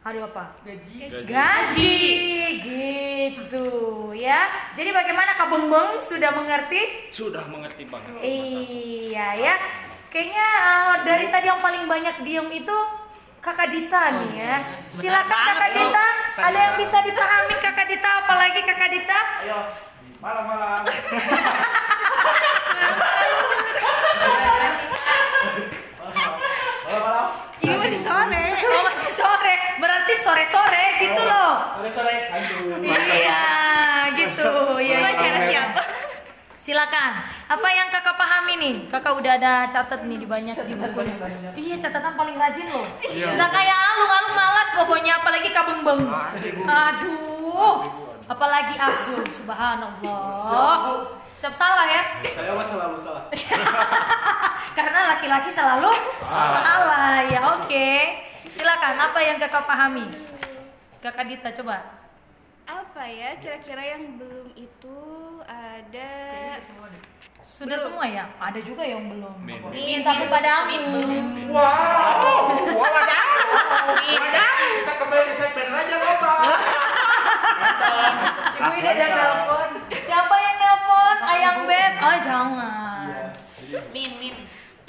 aduh 0.00 0.32
apa? 0.32 0.56
gaji 0.64 1.12
Gaji 1.28 1.96
gitu 2.64 3.68
ya. 4.16 4.72
Jadi 4.72 4.90
bagaimana 4.96 5.36
Kak 5.36 5.52
Bengbeng 5.52 6.00
sudah 6.00 6.32
mengerti? 6.32 7.12
Sudah 7.12 7.44
mengerti 7.52 7.84
banget. 7.84 8.16
Iya 8.24 9.28
ya. 9.36 9.54
Kayaknya 10.10 10.48
eh, 10.58 10.94
dari 11.06 11.26
tadi 11.30 11.46
yang 11.46 11.62
paling 11.62 11.86
banyak 11.86 12.26
diem 12.26 12.50
itu 12.50 12.76
Kakak 13.38 13.70
Dita 13.70 14.02
nih 14.20 14.42
ya. 14.42 14.56
Silakan 14.90 15.38
Kakak 15.54 15.70
Dita. 15.70 16.06
Ada 16.34 16.58
yang 16.58 16.74
bisa 16.76 16.98
dipahami 17.06 17.54
Kakak 17.62 17.86
Dita 17.86 18.10
apalagi 18.26 18.60
Kakak 18.66 18.90
Dita? 18.90 19.20
Ayo, 19.46 19.70
malam-malam. 20.18 20.82
Malam-malam. 26.90 27.26
Ini 27.62 27.76
masih 27.78 28.00
sore. 28.02 28.44
Oh 28.50 28.82
masih 28.90 29.12
sore. 29.14 29.54
Berarti 29.78 30.12
sore-sore 30.18 30.84
gitu 30.98 31.22
loh. 31.22 31.52
Sore-sore 31.78 32.14
santuy. 32.26 32.66
Iya, 32.82 33.46
gitu. 34.18 34.52
Ya, 34.82 34.96
Itu 34.98 35.06
acara 35.06 35.38
siapa? 35.46 35.79
Silakan. 36.60 37.24
Apa 37.48 37.68
yang 37.72 37.88
kakak 37.88 38.20
pahami 38.20 38.60
nih? 38.60 38.74
Kakak 38.92 39.16
udah 39.16 39.32
ada 39.40 39.64
catat 39.72 40.04
nih 40.04 40.20
di 40.20 40.28
banyak 40.28 40.52
di 40.52 40.76
buku. 40.76 41.00
Iya, 41.56 41.76
catatan 41.80 42.12
paling 42.12 42.36
rajin 42.36 42.68
loh. 42.68 42.84
Nggak 43.00 43.48
kayak 43.48 43.78
alung, 43.80 44.12
alung 44.12 44.36
malas 44.36 44.68
pokoknya 44.76 45.24
apalagi 45.24 45.48
kabung 45.56 45.80
beng. 45.80 46.04
Aduh. 46.68 47.80
Apalagi 48.28 48.76
aku, 48.76 49.24
subhanallah. 49.40 51.00
Siap 51.32 51.56
salah 51.56 51.88
ya? 51.88 52.02
Saya 52.28 52.52
mah 52.52 52.66
selalu 52.68 52.96
salah. 53.00 53.24
Karena 54.76 55.16
laki-laki 55.16 55.48
selalu 55.48 55.90
salah 56.28 57.24
ya. 57.24 57.40
Oke. 57.56 57.88
Silakan. 58.52 59.00
Apa 59.00 59.18
yang 59.24 59.40
kakak 59.40 59.64
pahami? 59.64 60.04
Kakak 61.00 61.24
Dita 61.24 61.48
coba. 61.56 61.80
Apa 62.90 63.06
ya 63.06 63.38
kira-kira 63.38 63.78
yang 63.86 64.18
belum 64.18 64.50
itu 64.58 64.98
ada 65.46 66.10
Sudah 67.38 67.78
semua 67.78 68.02
ya? 68.02 68.26
Ada 68.34 68.58
juga 68.66 68.82
yang 68.82 69.06
belum. 69.06 69.46
Min, 69.46 69.62
min. 69.62 69.78
Min, 69.78 69.98
tapi 70.02 70.26
pada 70.26 70.66
amin. 70.66 70.90
Kita 74.10 74.92
kembali 74.98 75.22
di 75.22 75.34
segmen 75.38 75.66
Raja 75.70 75.96
Bapak. 76.02 76.38
ibu 78.58 78.70
ini 78.74 78.88
ada 78.90 79.06
telepon 79.06 79.68
Siapa 79.94 80.34
yang 80.34 80.56
nelpon? 80.58 81.16
Ayang 81.30 81.58
Beb. 81.70 81.92
Oh, 81.94 82.16
jangan. 82.26 83.30
Min, 83.94 84.10
min. 84.18 84.34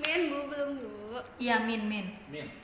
Min 0.01 0.21
bu 0.25 0.49
belum 0.49 0.69
bu. 0.73 1.21
Iya, 1.37 1.61
Min, 1.69 1.85
Min. 1.85 2.17
Min. 2.33 2.60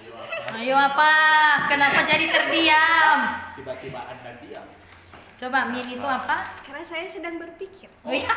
Ayo 0.00 0.16
apa? 0.16 0.56
Ayo 0.56 0.76
apa? 0.76 1.12
Kenapa 1.68 2.00
jadi 2.08 2.26
terdiam? 2.32 3.18
Tiba-tiba 3.52 4.00
Anda 4.08 4.30
diam. 4.40 4.66
Coba 5.40 5.72
Min 5.72 5.84
itu 5.88 6.04
apa? 6.04 6.48
Karena 6.64 6.84
saya 6.84 7.04
sedang 7.08 7.36
berpikir. 7.40 7.88
Oh 8.04 8.12
iya. 8.12 8.28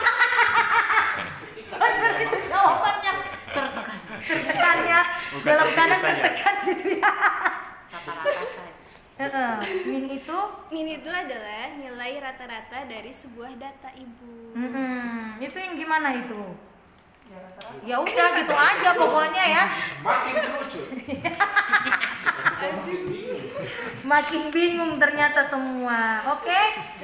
Jawabannya. 2.52 3.14
Tertekan. 3.52 4.00
Tertekan 4.24 4.78
ya. 4.88 5.02
Bukan 5.32 5.48
Dalam 5.48 5.68
keadaan 5.72 6.00
tertekan 6.00 6.56
gitu 6.68 6.88
ya. 7.00 7.12
Rata-rata 7.92 8.44
saya. 8.48 8.74
Heeh. 9.14 9.54
Min 9.88 10.06
itu 10.12 10.38
Min 10.72 10.88
itu 11.00 11.10
adalah 11.12 11.76
nilai 11.76 12.14
rata-rata 12.24 12.88
dari 12.88 13.12
sebuah 13.16 13.52
data 13.56 13.90
ibu. 13.96 14.56
Mm-mm. 14.56 15.44
itu 15.44 15.58
yang 15.60 15.76
gimana 15.76 16.12
itu? 16.16 16.56
Ya 17.84 18.00
udah 18.00 18.28
gitu 18.40 18.56
aja 18.56 18.90
pokoknya 18.96 19.44
ya. 19.44 19.64
Makin 20.00 20.36
kerucut. 20.40 20.88
Makin 24.04 24.44
bingung 24.52 24.94
ternyata 25.00 25.44
semua. 25.44 26.24
Oke. 26.32 26.62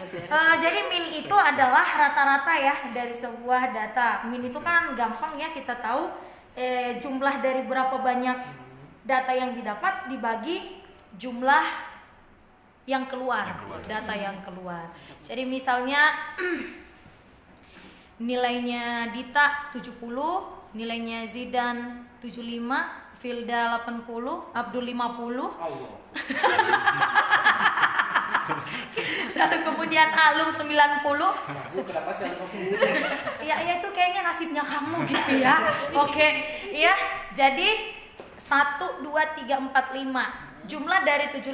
Eh, 0.09 0.53
jadi 0.59 0.79
min 0.87 1.11
itu 1.25 1.35
adalah 1.35 1.83
rata-rata 1.83 2.53
ya 2.55 2.75
dari 2.95 3.15
sebuah 3.15 3.75
data. 3.75 4.23
Min 4.31 4.47
itu 4.47 4.59
kan 4.63 4.95
gampang 4.95 5.35
ya 5.35 5.51
kita 5.51 5.79
tahu 5.83 6.11
eh, 6.55 6.99
jumlah 6.99 7.43
dari 7.43 7.67
berapa 7.67 7.99
banyak 7.99 8.37
data 9.03 9.31
yang 9.35 9.57
didapat 9.57 10.07
dibagi 10.11 10.79
jumlah 11.17 11.65
yang 12.89 13.05
keluar, 13.05 13.53
data 13.85 14.13
yang 14.17 14.41
keluar. 14.41 14.89
Jadi 15.21 15.45
misalnya 15.45 16.09
nilainya 18.19 19.15
Dita 19.15 19.71
70, 19.71 19.99
nilainya 20.75 21.25
Zidan 21.27 22.05
75, 22.19 23.19
Filda 23.19 23.79
80, 23.83 24.55
Abdul 24.55 24.83
50, 24.91 25.39
Allah. 25.59 25.91
lalu 29.39 29.57
kemudian 29.63 30.09
Alung 30.11 30.51
90. 30.51 31.05
Bu, 31.05 31.79
kenapa 31.85 32.11
sih 32.11 32.25
aku 32.27 32.45
Ya, 33.39 33.55
ya 33.63 33.73
itu 33.79 33.89
kayaknya 33.95 34.21
nasibnya 34.27 34.63
kamu 34.65 35.07
gitu 35.07 35.31
ya. 35.39 35.55
Oke, 35.95 36.27
ya. 36.75 36.93
Jadi 37.31 37.95
1 38.35 39.05
2 39.05 39.07
3 39.07 39.47
4 39.47 39.71
5. 39.71 40.48
Jumlah 40.65 41.01
dari 41.07 41.31
75 41.31 41.47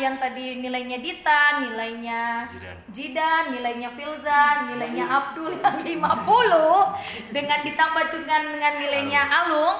yang 0.00 0.14
tadi 0.18 0.58
nilainya 0.58 0.98
Dita, 0.98 1.62
nilainya 1.62 2.48
Jidan. 2.48 2.76
Jidan, 2.90 3.42
nilainya 3.54 3.90
Filza, 3.92 4.66
nilainya 4.66 5.06
Abdul 5.06 5.54
yang 5.60 5.78
50 5.84 7.34
dengan 7.36 7.58
ditambah 7.62 8.04
juga 8.10 8.34
dengan 8.42 8.72
nilainya 8.80 9.22
Alung 9.28 9.76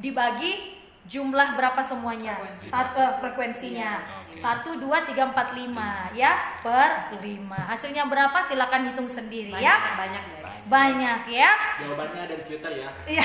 dibagi 0.00 0.74
jumlah 1.04 1.56
berapa 1.56 1.80
semuanya? 1.84 2.40
Satu 2.56 3.00
eh, 3.00 3.14
frekuensinya. 3.20 4.24
1 4.34 4.66
2 4.66 4.82
3 4.82 5.30
4 5.30 5.30
5 5.30 6.18
ya 6.18 6.32
per 6.60 7.14
5. 7.14 7.70
Hasilnya 7.70 8.04
berapa? 8.10 8.34
Silakan 8.50 8.90
hitung 8.90 9.06
sendiri 9.06 9.54
ya. 9.54 9.94
banyak 9.94 9.94
banyak 9.94 10.22
guys 10.42 10.58
Banyak 10.66 11.20
ya. 11.30 11.50
Jawabannya 11.78 12.20
ada 12.26 12.34
di 12.34 12.44
Twitter 12.44 12.72
ya. 12.82 12.90
Iya. 13.06 13.24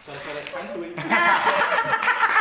Sore-sore 0.00 0.42
santuy. 0.46 0.94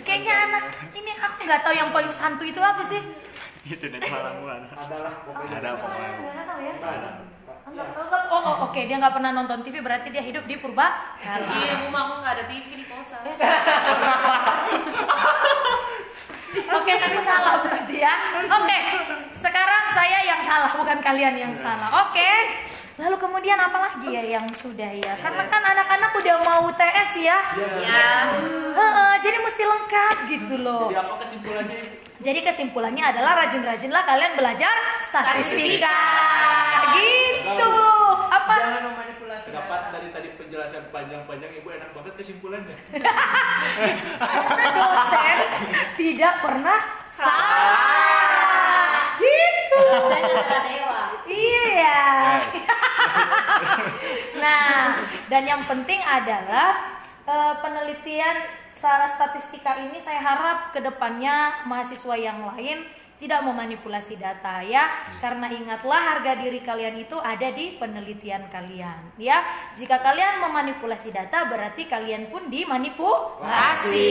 Kayaknya 0.00 0.34
anak 0.40 0.62
ini 0.92 1.12
aku 1.14 1.38
nggak 1.44 1.60
tahu 1.60 1.74
yang 1.74 1.90
paling 1.90 2.12
santu 2.12 2.44
itu 2.44 2.58
apa 2.58 2.82
sih? 2.84 3.02
itu 3.68 3.84
net 3.92 4.00
malam 4.00 4.32
ada 4.40 4.64
Adalah 4.72 5.12
pokoknya. 5.28 5.60
ada 5.60 5.70
pokoknya 5.76 6.08
Nggak 6.24 6.46
tahu 6.46 6.60
ya. 6.62 6.72
ada 6.72 7.10
Enggak, 7.68 7.84
enggak. 7.92 8.22
Oh, 8.32 8.40
oh, 8.40 8.54
oke 8.64 8.80
dia 8.80 8.96
nggak 8.96 9.12
pernah 9.12 9.30
nonton 9.30 9.60
TV 9.60 9.76
berarti 9.78 10.08
dia 10.08 10.24
hidup 10.24 10.48
di 10.48 10.56
purba 10.56 10.88
iya 11.20 11.84
rumah 11.84 12.00
aku 12.02 12.14
nggak 12.24 12.32
ada 12.32 12.44
TV 12.48 12.66
di 12.74 12.84
kosan 12.88 13.20
Oke, 16.48 16.92
aku 16.96 17.20
salah 17.20 17.60
berarti 17.60 18.00
ya. 18.00 18.14
Oke, 18.48 18.78
sekarang 19.36 19.84
saya 19.92 20.18
yang 20.24 20.40
salah, 20.40 20.72
bukan 20.72 20.96
kalian 20.98 21.36
yang 21.36 21.52
salah. 21.52 22.08
Oke. 22.08 22.24
Lalu 22.98 23.14
kemudian 23.14 23.54
apa 23.54 23.78
lagi 23.78 24.10
ya 24.10 24.22
yang 24.26 24.46
sudah 24.58 24.90
ya? 24.90 25.14
Karena 25.22 25.46
kan 25.46 25.62
anak-anak 25.62 26.10
udah 26.18 26.36
mau 26.42 26.66
TS 26.74 27.10
ya. 27.22 27.38
ya 27.78 28.26
Heeh, 28.74 29.12
jadi 29.22 29.38
mesti 29.38 29.62
lengkap 29.62 30.16
gitu 30.26 30.54
loh. 30.66 30.90
Jadi 30.90 30.98
apa 30.98 31.14
kesimpulannya? 31.22 31.78
Jadi 32.18 32.40
kesimpulannya 32.42 33.04
adalah 33.14 33.38
rajin-rajinlah 33.46 34.02
kalian 34.02 34.34
belajar 34.34 34.74
statistika. 34.98 35.98
Gitu. 36.98 37.74
Apa? 38.34 38.54
Jangan 38.66 38.82
memanipulasi. 38.90 39.48
Dapat 39.54 39.80
dari 39.94 40.08
tadi 40.10 40.28
penjelasan 40.34 40.90
panjang-panjang 40.90 41.54
ibu 41.54 41.70
enak 41.70 41.94
banget 41.94 42.12
kesimpulannya. 42.18 42.74
Karena 44.18 44.66
dosen 44.74 45.38
tidak 45.94 46.34
pernah 46.42 46.78
salah. 47.06 47.78
Gitu. 49.22 49.82
dewa 50.66 51.02
Iya. 51.30 52.02
Nah, 54.38 55.04
dan 55.26 55.42
yang 55.44 55.62
penting 55.66 56.00
adalah 56.00 56.98
eh, 57.26 57.54
penelitian 57.60 58.36
secara 58.72 59.10
statistika 59.10 59.74
ini 59.82 59.98
saya 59.98 60.22
harap 60.22 60.70
ke 60.70 60.78
depannya 60.78 61.66
mahasiswa 61.66 62.14
yang 62.14 62.46
lain 62.54 62.86
tidak 63.18 63.42
memanipulasi 63.44 64.16
data 64.16 64.62
ya. 64.62 64.86
Karena 65.18 65.50
ingatlah 65.50 66.16
harga 66.16 66.38
diri 66.38 66.62
kalian 66.62 67.02
itu 67.02 67.18
ada 67.18 67.50
di 67.50 67.74
penelitian 67.76 68.46
kalian 68.48 69.18
ya. 69.18 69.42
Jika 69.74 69.98
kalian 70.00 70.40
memanipulasi 70.42 71.10
data 71.10 71.50
berarti 71.50 71.90
kalian 71.90 72.30
pun 72.30 72.46
dimanipulasi. 72.48 74.08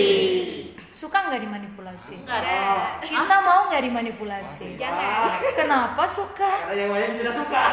Suka 0.91 1.31
nggak 1.31 1.41
dimanipulasi? 1.41 2.27
Nggak 2.27 2.39
ada 2.43 2.57
cinta 3.01 3.39
mau 3.41 3.71
nggak 3.71 3.83
dimanipulasi? 3.87 4.75
Jangan. 4.75 5.39
kenapa 5.59 6.03
suka? 6.05 6.67
Karena 6.67 6.81
yang 6.83 6.93
lain 6.93 7.17
tidak 7.17 7.33
suka. 7.39 7.63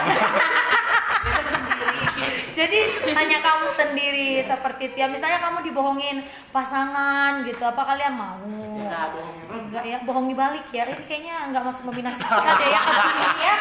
Jadi 2.55 2.79
hanya 3.11 3.43
kamu 3.43 3.67
sendiri 3.67 4.39
seperti 4.39 4.95
Tia. 4.95 5.11
Misalnya 5.11 5.43
kamu 5.43 5.67
dibohongin 5.67 6.23
pasangan 6.55 7.43
gitu, 7.43 7.67
apa 7.67 7.83
kalian 7.83 8.15
mau? 8.15 8.39
Enggak. 8.85 9.09
Enggak 9.49 9.85
ya, 9.89 9.99
bohongi 10.05 10.35
balik 10.37 10.67
ya. 10.69 10.85
Ini 10.85 11.05
kayaknya 11.09 11.35
enggak 11.49 11.63
masuk 11.65 11.83
nominasi 11.89 12.21
kita 12.29 12.53
deh 12.61 12.69
ya 12.69 12.81
ini 12.85 13.27
ya. 13.41 13.55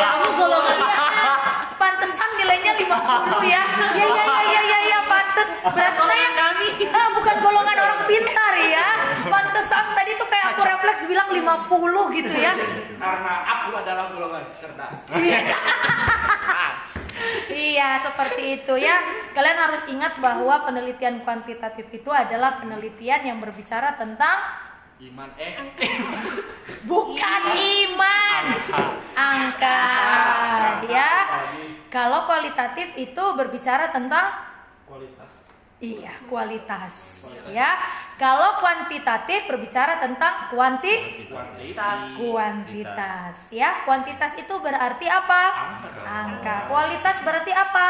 Kamu 0.00 0.28
golongan 0.40 0.76
ya. 0.80 0.96
Pantesan 1.76 2.30
nilainya 2.40 2.72
50 2.76 2.88
ya. 3.44 3.62
Ya 3.96 4.06
ya 4.08 4.24
ya 4.24 4.40
ya 4.48 4.60
ya, 4.64 4.78
ya 4.88 4.98
pantes. 5.04 5.48
Berarti 5.64 6.00
saya 6.00 6.28
kami. 6.36 6.68
Ah, 6.88 7.08
bukan 7.16 7.36
golongan 7.44 7.76
orang 7.76 8.00
pintar 8.08 8.54
ya. 8.64 8.86
Pantesan 9.28 9.84
tadi 9.92 10.10
tuh 10.16 10.28
kayak 10.28 10.46
aku 10.56 10.60
refleks 10.64 11.02
bilang 11.04 11.28
50 11.28 12.16
gitu 12.16 12.34
ya. 12.34 12.52
Karena 12.96 13.34
aku 13.44 13.68
adalah 13.76 14.04
golongan 14.12 14.44
cerdas. 14.56 14.98
Iya, 17.50 17.98
seperti 18.00 18.62
itu. 18.62 18.74
Ya. 18.78 19.00
Kalian 19.34 19.58
harus 19.58 19.82
ingat 19.88 20.18
bahwa 20.18 20.64
penelitian 20.66 21.22
kuantitatif 21.24 21.88
itu 21.90 22.10
adalah 22.10 22.60
penelitian 22.60 23.22
yang 23.24 23.38
berbicara 23.38 23.96
tentang 23.98 24.68
Iman 25.00 25.32
eh. 25.40 25.56
Bukan 26.84 27.42
iman, 27.56 28.44
angka, 29.16 29.80
ya. 30.92 31.12
Kalau 31.88 32.28
kualitatif 32.28 32.92
itu 33.00 33.24
berbicara 33.32 33.88
tentang 33.96 34.28
kualitas. 34.84 35.39
Iya, 35.80 36.12
kualitas, 36.28 37.26
ya. 37.48 37.76
Kalau 38.14 38.60
kuantitatif 38.60 39.48
berbicara 39.48 39.96
tentang 39.96 40.52
kuanti 40.52 41.24
Kuantitas. 41.24 42.00
kuantitas, 42.20 43.36
ya. 43.48 43.80
Kuantitas 43.88 44.36
itu 44.36 44.54
berarti 44.60 45.08
apa? 45.08 45.42
Angka. 46.04 46.68
Kualitas 46.68 47.24
berarti 47.24 47.48
apa? 47.48 47.86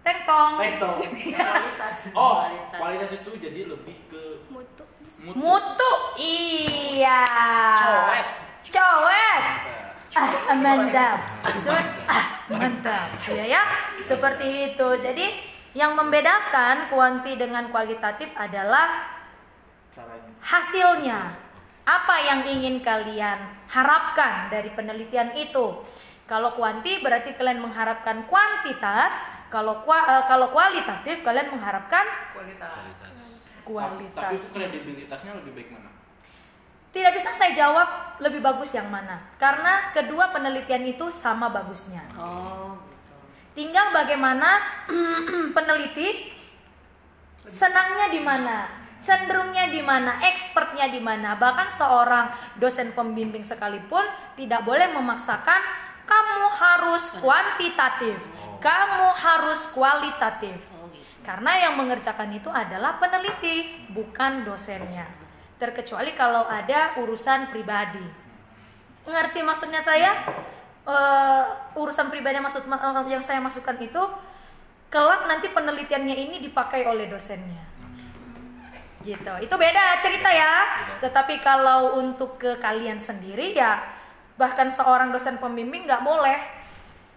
Tengtong. 0.00 0.56
Beto. 0.56 0.90
kualitas 1.04 1.96
Oh, 2.12 2.40
Kualitas. 2.40 2.78
kualitas 2.80 3.10
itu 3.20 3.30
jadi 3.36 3.60
lebih 3.68 3.96
ke 4.08 4.22
mutu 4.48 4.84
mutu. 5.20 5.36
Mutu. 5.36 5.92
Iya. 6.16 7.20
Cowet. 7.76 8.26
Cowet. 8.64 9.44
Ah, 10.14 10.56
mantap. 10.56 11.18
Ah, 12.06 12.24
mantap. 12.48 13.08
Ya 13.28 13.44
ya, 13.44 13.62
seperti 14.00 14.72
itu. 14.72 14.88
Jadi 15.00 15.26
yang 15.74 15.98
membedakan 15.98 16.86
kuanti 16.88 17.34
dengan 17.34 17.66
kualitatif 17.68 18.30
adalah 18.38 19.10
hasilnya. 20.40 21.34
Apa 21.84 22.16
yang 22.16 22.40
ingin 22.48 22.80
kalian 22.80 23.44
harapkan 23.68 24.48
dari 24.48 24.72
penelitian 24.72 25.36
itu? 25.36 25.84
Kalau 26.24 26.56
kuanti 26.56 27.04
berarti 27.04 27.36
kalian 27.36 27.60
mengharapkan 27.60 28.24
kuantitas, 28.24 29.12
kalau 29.52 29.84
kua- 29.84 30.08
eh, 30.08 30.24
kalau 30.24 30.48
kualitatif 30.48 31.20
kalian 31.20 31.52
mengharapkan 31.52 32.06
Kualitas. 32.32 32.96
kualitas. 33.64 34.24
Tapi 34.24 34.36
kredibilitasnya 34.40 35.36
lebih 35.40 35.52
baik 35.52 35.68
mana? 35.72 35.88
Tidak 36.92 37.12
bisa 37.12 37.28
saya 37.32 37.52
jawab 37.52 38.16
lebih 38.20 38.40
bagus 38.40 38.72
yang 38.72 38.88
mana. 38.88 39.20
Karena 39.36 39.92
kedua 39.92 40.32
penelitian 40.32 40.84
itu 40.84 41.08
sama 41.12 41.52
bagusnya. 41.52 42.04
oh 42.16 42.93
Tinggal 43.54 43.94
bagaimana 43.94 44.82
peneliti 45.56 46.34
senangnya 47.46 48.10
di 48.10 48.18
mana, 48.18 48.66
cenderungnya 48.98 49.70
di 49.70 49.78
mana, 49.78 50.18
expertnya 50.26 50.90
di 50.90 50.98
mana. 50.98 51.38
Bahkan 51.38 51.68
seorang 51.70 52.26
dosen 52.58 52.90
pembimbing 52.98 53.46
sekalipun 53.46 54.02
tidak 54.34 54.66
boleh 54.66 54.90
memaksakan 54.90 55.62
kamu 56.02 56.50
harus 56.50 57.04
kuantitatif, 57.22 58.18
kamu 58.58 59.08
harus 59.22 59.70
kualitatif. 59.70 60.58
oh 60.74 60.90
gitu 60.90 61.22
Karena 61.22 61.70
yang 61.70 61.78
mengerjakan 61.78 62.34
itu 62.34 62.50
adalah 62.50 62.98
peneliti, 62.98 63.86
bukan 63.94 64.42
dosennya. 64.44 65.06
Terkecuali 65.62 66.12
kalau 66.18 66.44
ada 66.44 66.98
urusan 66.98 67.54
pribadi. 67.54 68.04
Ngerti 69.06 69.40
maksudnya 69.46 69.78
saya? 69.78 70.26
Eh, 70.84 71.44
urusan 71.80 72.12
pribadi 72.12 72.36
yang 72.36 72.44
maksud 72.44 72.68
eh, 72.68 73.08
yang 73.08 73.24
saya 73.24 73.40
maksudkan 73.40 73.80
itu 73.80 74.02
kelak 74.92 75.24
nanti 75.24 75.48
penelitiannya 75.48 76.12
ini 76.12 76.36
dipakai 76.44 76.84
oleh 76.84 77.08
dosennya. 77.08 77.64
Gitu. 79.00 79.32
Itu 79.40 79.54
beda 79.56 80.04
cerita 80.04 80.28
ya. 80.28 80.84
Tetapi 81.00 81.40
kalau 81.40 81.96
untuk 81.96 82.36
ke 82.36 82.60
kalian 82.60 83.00
sendiri 83.00 83.56
ya 83.56 83.80
bahkan 84.36 84.68
seorang 84.68 85.08
dosen 85.08 85.40
pembimbing 85.40 85.88
nggak 85.88 86.04
boleh 86.04 86.36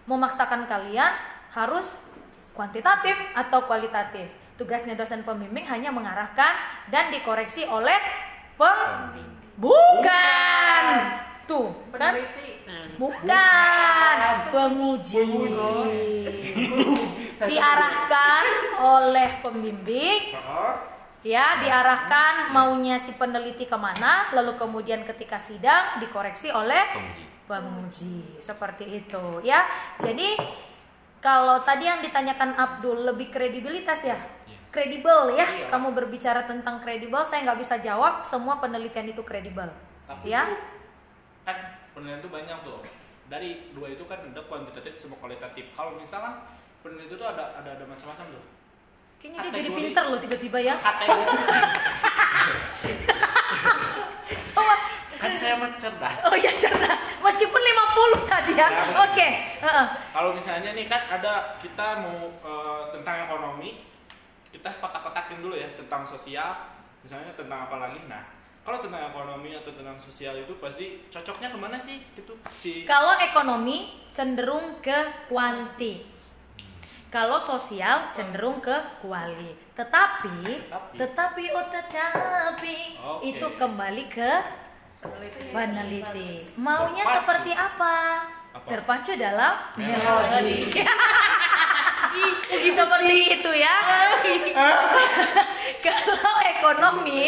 memaksakan 0.08 0.64
kalian 0.64 1.12
harus 1.52 2.00
kuantitatif 2.56 3.20
atau 3.36 3.68
kualitatif. 3.68 4.32
Tugasnya 4.56 4.96
dosen 4.96 5.28
pembimbing 5.28 5.68
hanya 5.68 5.92
mengarahkan 5.92 6.56
dan 6.88 7.12
dikoreksi 7.12 7.68
oleh 7.68 8.00
pembimbing. 8.56 9.28
Kan? 11.98 12.14
Peneliti. 12.14 12.48
Bukan 12.96 14.18
penguji. 14.54 15.26
Diarahkan 17.38 18.44
oleh 18.78 19.28
pembimbing 19.42 20.38
ya 21.18 21.58
diarahkan 21.58 22.54
maunya 22.54 22.94
si 22.94 23.10
peneliti 23.18 23.66
ke 23.66 23.74
mana 23.74 24.30
lalu 24.30 24.54
kemudian 24.54 25.02
ketika 25.02 25.34
sidang 25.34 25.98
dikoreksi 25.98 26.46
oleh 26.54 26.78
Penguji. 26.94 27.26
penguji 27.50 28.16
seperti 28.38 29.02
itu 29.02 29.42
ya 29.42 29.66
jadi 29.98 30.38
Kalau 31.18 31.66
tadi 31.66 31.82
yang 31.82 31.98
ditanyakan 31.98 32.54
Abdul 32.54 33.02
lebih 33.02 33.34
kredibilitas 33.34 34.06
ya, 34.06 34.14
kredibel 34.70 35.34
ya. 35.34 35.66
Kamu 35.66 35.90
berbicara 35.90 36.46
tentang 36.46 36.78
kredibel, 36.78 37.26
saya 37.26 37.42
nggak 37.42 37.58
bisa 37.58 37.74
jawab. 37.82 38.22
Semua 38.22 38.62
penelitian 38.62 39.10
itu 39.10 39.26
kredibel, 39.26 39.66
ya. 40.22 40.46
itu 40.46 40.54
kan 41.42 41.56
penelitian 41.98 42.22
itu 42.22 42.30
banyak 42.30 42.58
tuh. 42.62 42.78
Dari 43.28 43.50
dua 43.74 43.90
itu 43.90 44.06
kan 44.06 44.22
ada 44.22 44.40
kuantitatif 44.46 44.94
sama 45.02 45.18
kualitatif. 45.18 45.74
Kalau 45.74 45.98
misalkan 45.98 46.46
penelitian 46.80 47.18
itu 47.18 47.26
ada 47.26 47.58
ada 47.58 47.74
ada 47.74 47.84
macam-macam 47.84 48.38
tuh. 48.38 48.44
Kayaknya 49.18 49.50
dia 49.50 49.52
jadi 49.58 49.70
pinter 49.74 50.04
loh 50.06 50.18
tiba-tiba 50.22 50.58
ya. 50.62 50.78
Kategori 50.78 51.26
Coba. 54.54 54.74
kan 55.18 55.34
saya 55.34 55.58
mah 55.58 55.74
cerdas. 55.74 56.14
Oh 56.22 56.38
iya 56.38 56.54
cerdas. 56.54 56.94
Meskipun 57.18 57.58
50 57.58 58.30
tadi 58.30 58.54
ya. 58.54 58.70
Ya, 58.70 58.86
Oke. 58.86 58.94
meskipun. 58.94 59.28
Heeh. 59.66 59.86
Kalau 60.14 60.30
misalnya 60.30 60.70
nih 60.78 60.86
kan 60.86 61.02
ada 61.10 61.58
kita 61.58 61.98
mau 61.98 62.30
eh, 62.30 62.82
tentang 62.94 63.26
ekonomi, 63.26 63.82
kita 64.54 64.70
kotak-kotakin 64.78 65.42
dulu 65.42 65.58
ya 65.58 65.66
tentang 65.74 66.06
sosial, 66.06 66.70
misalnya 67.02 67.34
tentang 67.34 67.66
apa 67.66 67.76
lagi. 67.82 67.98
Nah, 68.06 68.22
kalau 68.68 68.84
tentang 68.84 69.08
ekonomi 69.08 69.56
atau 69.56 69.72
tentang 69.72 69.96
sosial 69.96 70.44
itu 70.44 70.52
pasti 70.60 71.00
cocoknya 71.08 71.48
ke 71.48 71.56
mana 71.56 71.80
sih? 71.80 72.04
Itu 72.12 72.36
si 72.52 72.84
Kalau 72.84 73.16
ekonomi 73.16 74.04
cenderung 74.12 74.76
ke 74.84 75.24
kuanti. 75.24 76.04
Kalau 77.08 77.40
sosial 77.40 78.12
cenderung 78.12 78.60
ke 78.60 79.00
kuali. 79.00 79.56
Tetapi, 79.72 80.68
Tetapi. 80.68 80.94
tetapi 81.00 81.44
oh 81.56 81.66
tetapi 81.72 82.78
Oke. 83.00 83.32
itu 83.32 83.46
kembali 83.56 84.04
ke 84.12 84.30
peneliti. 85.48 86.52
Maunya 86.60 87.08
Terpacu. 87.08 87.16
seperti 87.24 87.52
apa? 87.56 87.96
Apa? 88.52 88.68
Terpacu 88.68 89.12
dalam 89.16 89.54
melodi. 89.80 90.68
seperti 92.76 93.16
itu 93.32 93.50
ya. 93.56 93.76
kalau 95.88 96.37
ekonomi, 96.58 97.22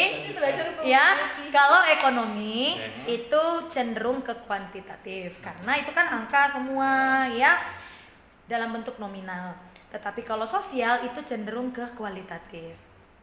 ya, 0.83 1.07
kalau 1.55 1.81
ekonomi 1.87 2.79
itu 3.07 3.43
cenderung 3.71 4.21
ke 4.21 4.35
kuantitatif 4.45 5.39
karena 5.39 5.79
itu 5.79 5.91
kan 5.95 6.11
angka 6.11 6.51
semua 6.59 7.25
ya 7.31 7.59
dalam 8.51 8.75
bentuk 8.75 8.99
nominal. 8.99 9.55
Tetapi 9.91 10.23
kalau 10.27 10.47
sosial 10.47 11.07
itu 11.07 11.23
cenderung 11.27 11.71
ke 11.71 11.83
kualitatif. 11.95 12.75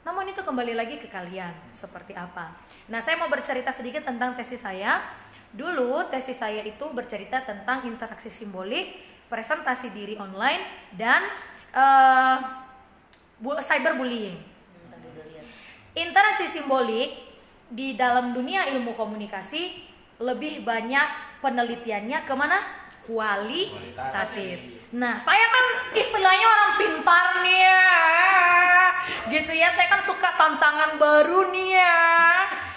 Namun 0.08 0.32
itu 0.32 0.40
kembali 0.40 0.72
lagi 0.72 0.96
ke 1.00 1.12
kalian 1.12 1.52
seperti 1.76 2.16
apa. 2.16 2.56
Nah, 2.88 3.04
saya 3.04 3.20
mau 3.20 3.28
bercerita 3.28 3.76
sedikit 3.76 4.08
tentang 4.08 4.40
tesis 4.40 4.64
saya. 4.64 5.04
Dulu 5.52 6.08
tesis 6.08 6.40
saya 6.40 6.64
itu 6.64 6.88
bercerita 6.92 7.44
tentang 7.44 7.84
interaksi 7.84 8.32
simbolik, 8.32 9.04
presentasi 9.28 9.92
diri 9.92 10.16
online 10.16 10.64
dan 10.96 11.28
eh, 11.76 12.36
bu- 13.40 13.60
cyberbullying. 13.60 14.57
Interaksi 15.98 16.46
simbolik 16.46 17.10
di 17.74 17.98
dalam 17.98 18.30
dunia 18.30 18.70
ilmu 18.70 18.94
komunikasi 18.94 19.82
lebih 20.22 20.62
banyak 20.62 21.42
penelitiannya 21.42 22.22
ke 22.22 22.34
mana? 22.38 22.62
Kualitatif. 23.10 24.86
Nah, 24.94 25.18
saya 25.18 25.46
kan 25.50 25.66
istilahnya 25.98 26.46
orang 26.46 26.72
pintar 26.78 27.26
nih 27.42 27.60
ya. 27.66 27.86
Gitu 29.26 29.52
ya, 29.58 29.74
saya 29.74 29.90
kan 29.90 30.02
suka 30.06 30.38
tantangan 30.38 31.02
baru 31.02 31.50
nih 31.50 31.82
ya. 31.82 31.98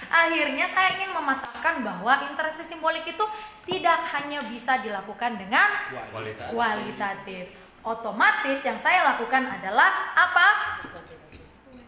Akhirnya 0.08 0.64
saya 0.64 0.96
ingin 0.96 1.12
mematahkan 1.12 1.84
bahwa 1.84 2.24
interaksi 2.24 2.64
simbolik 2.64 3.04
itu 3.04 3.24
tidak 3.68 4.00
hanya 4.16 4.48
bisa 4.48 4.80
dilakukan 4.80 5.36
dengan 5.36 5.68
kualitas. 5.92 6.48
kualitatif. 6.48 7.44
Otomatis 7.84 8.64
yang 8.64 8.80
saya 8.80 9.04
lakukan 9.12 9.44
adalah 9.44 10.16
apa? 10.16 10.46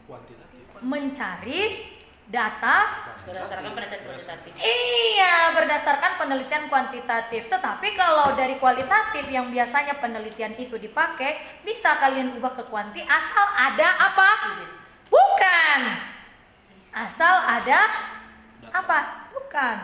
Kuantitatif. 0.05 0.42
Mencari 0.83 1.91
data 2.33 2.77
berdasarkan 3.23 3.71
penelitian 3.77 4.03
kuantitatif 4.03 4.51
Iya, 4.59 5.55
berdasarkan 5.55 6.19
penelitian 6.19 6.67
kuantitatif. 6.67 7.47
Tetapi 7.47 7.95
kalau 7.95 8.35
dari 8.35 8.59
kualitatif 8.59 9.31
yang 9.31 9.47
biasanya 9.53 10.01
penelitian 10.03 10.59
itu 10.59 10.75
dipakai, 10.81 11.63
bisa 11.63 11.95
kalian 12.03 12.35
ubah 12.41 12.57
ke 12.59 12.65
kuanti 12.67 12.99
asal 13.07 13.47
ada 13.55 13.89
apa? 14.11 14.59
Bukan. 15.07 15.81
Asal 16.93 17.41
ada 17.47 17.81
apa? 18.73 19.29
Bukan. 19.31 19.79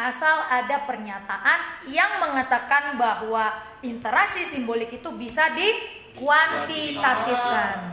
Asal 0.00 0.48
ada 0.48 0.88
pernyataan 0.88 1.84
yang 1.92 2.24
mengatakan 2.24 2.96
bahwa 2.96 3.52
interaksi 3.84 4.48
simbolik 4.48 4.96
itu 4.96 5.12
bisa 5.12 5.52
dikuantitatifkan. 5.52 7.89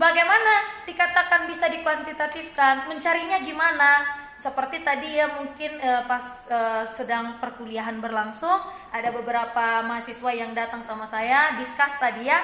Bagaimana 0.00 0.80
dikatakan 0.88 1.44
bisa 1.44 1.68
dikuantitatifkan? 1.68 2.88
Mencarinya 2.88 3.36
gimana? 3.44 4.08
Seperti 4.32 4.80
tadi 4.80 5.20
ya 5.20 5.28
mungkin 5.28 5.76
eh, 5.76 6.00
pas 6.08 6.24
eh, 6.48 6.84
sedang 6.88 7.36
perkuliahan 7.36 8.00
berlangsung 8.00 8.64
ada 8.88 9.12
beberapa 9.12 9.84
mahasiswa 9.84 10.32
yang 10.32 10.56
datang 10.56 10.80
sama 10.80 11.04
saya 11.04 11.60
discuss 11.60 12.00
tadi 12.00 12.32
ya. 12.32 12.40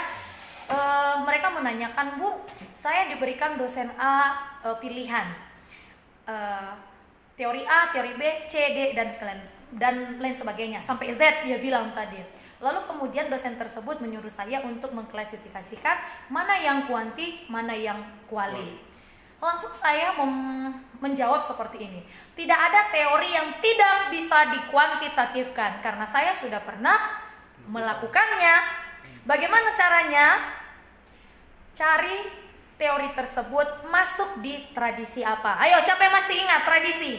Eh, 0.68 1.14
mereka 1.24 1.48
menanyakan 1.48 2.20
bu, 2.20 2.44
saya 2.76 3.08
diberikan 3.08 3.56
dosen 3.56 3.88
A 3.96 4.36
pilihan 4.76 5.32
teori 7.38 7.62
A, 7.64 7.88
teori 7.94 8.18
B, 8.20 8.22
C, 8.52 8.54
D 8.74 8.78
dan 8.92 9.08
sekalian 9.08 9.40
dan 9.72 9.94
lain 10.20 10.34
sebagainya 10.36 10.84
sampai 10.84 11.16
Z 11.16 11.48
dia 11.48 11.56
bilang 11.56 11.96
tadi. 11.96 12.20
Lalu 12.56 12.88
kemudian 12.88 13.28
dosen 13.28 13.60
tersebut 13.60 14.00
menyuruh 14.00 14.32
saya 14.32 14.64
untuk 14.64 14.96
mengklasifikasikan 14.96 16.28
mana 16.32 16.56
yang 16.56 16.88
kuanti, 16.88 17.44
mana 17.52 17.76
yang 17.76 18.00
kuali. 18.32 18.80
Langsung 19.36 19.68
saya 19.76 20.16
menjawab 20.96 21.44
seperti 21.44 21.84
ini. 21.84 22.00
Tidak 22.32 22.56
ada 22.56 22.88
teori 22.88 23.28
yang 23.36 23.60
tidak 23.60 24.08
bisa 24.08 24.48
dikuantitatifkan 24.56 25.84
karena 25.84 26.08
saya 26.08 26.32
sudah 26.32 26.64
pernah 26.64 27.20
melakukannya. 27.68 28.56
Bagaimana 29.28 29.76
caranya? 29.76 30.56
Cari 31.76 32.16
teori 32.80 33.12
tersebut 33.12 33.84
masuk 33.92 34.40
di 34.40 34.72
tradisi 34.72 35.20
apa? 35.20 35.60
Ayo, 35.60 35.84
siapa 35.84 36.08
yang 36.08 36.16
masih 36.16 36.36
ingat 36.40 36.62
tradisi? 36.64 37.12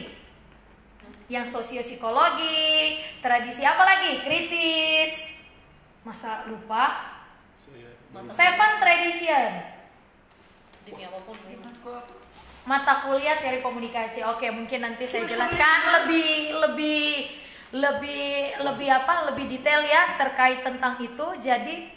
Yang 1.29 1.53
sosiopsikologi, 1.53 3.05
tradisi 3.21 3.61
apa 3.61 3.83
lagi? 3.85 4.25
Kritis. 4.25 5.26
Masa 6.07 6.47
lupa? 6.47 6.83
Seven 8.31 8.71
tradition. 8.79 9.51
demi 10.87 11.03
apa 11.03 11.19
pun 11.19 11.35
Mata 12.63 13.03
kuliah 13.03 13.43
teori 13.43 13.59
komunikasi. 13.59 14.23
Oke, 14.23 14.47
mungkin 14.47 14.87
nanti 14.87 15.03
saya 15.03 15.27
jelaskan 15.27 15.79
lebih 15.99 16.55
lebih 16.55 17.07
lebih 17.75 18.55
lebih 18.63 18.87
apa? 18.87 19.27
Lebih 19.31 19.51
detail 19.51 19.83
ya 19.83 20.15
terkait 20.15 20.63
tentang 20.63 20.95
itu. 21.03 21.27
Jadi 21.43 21.91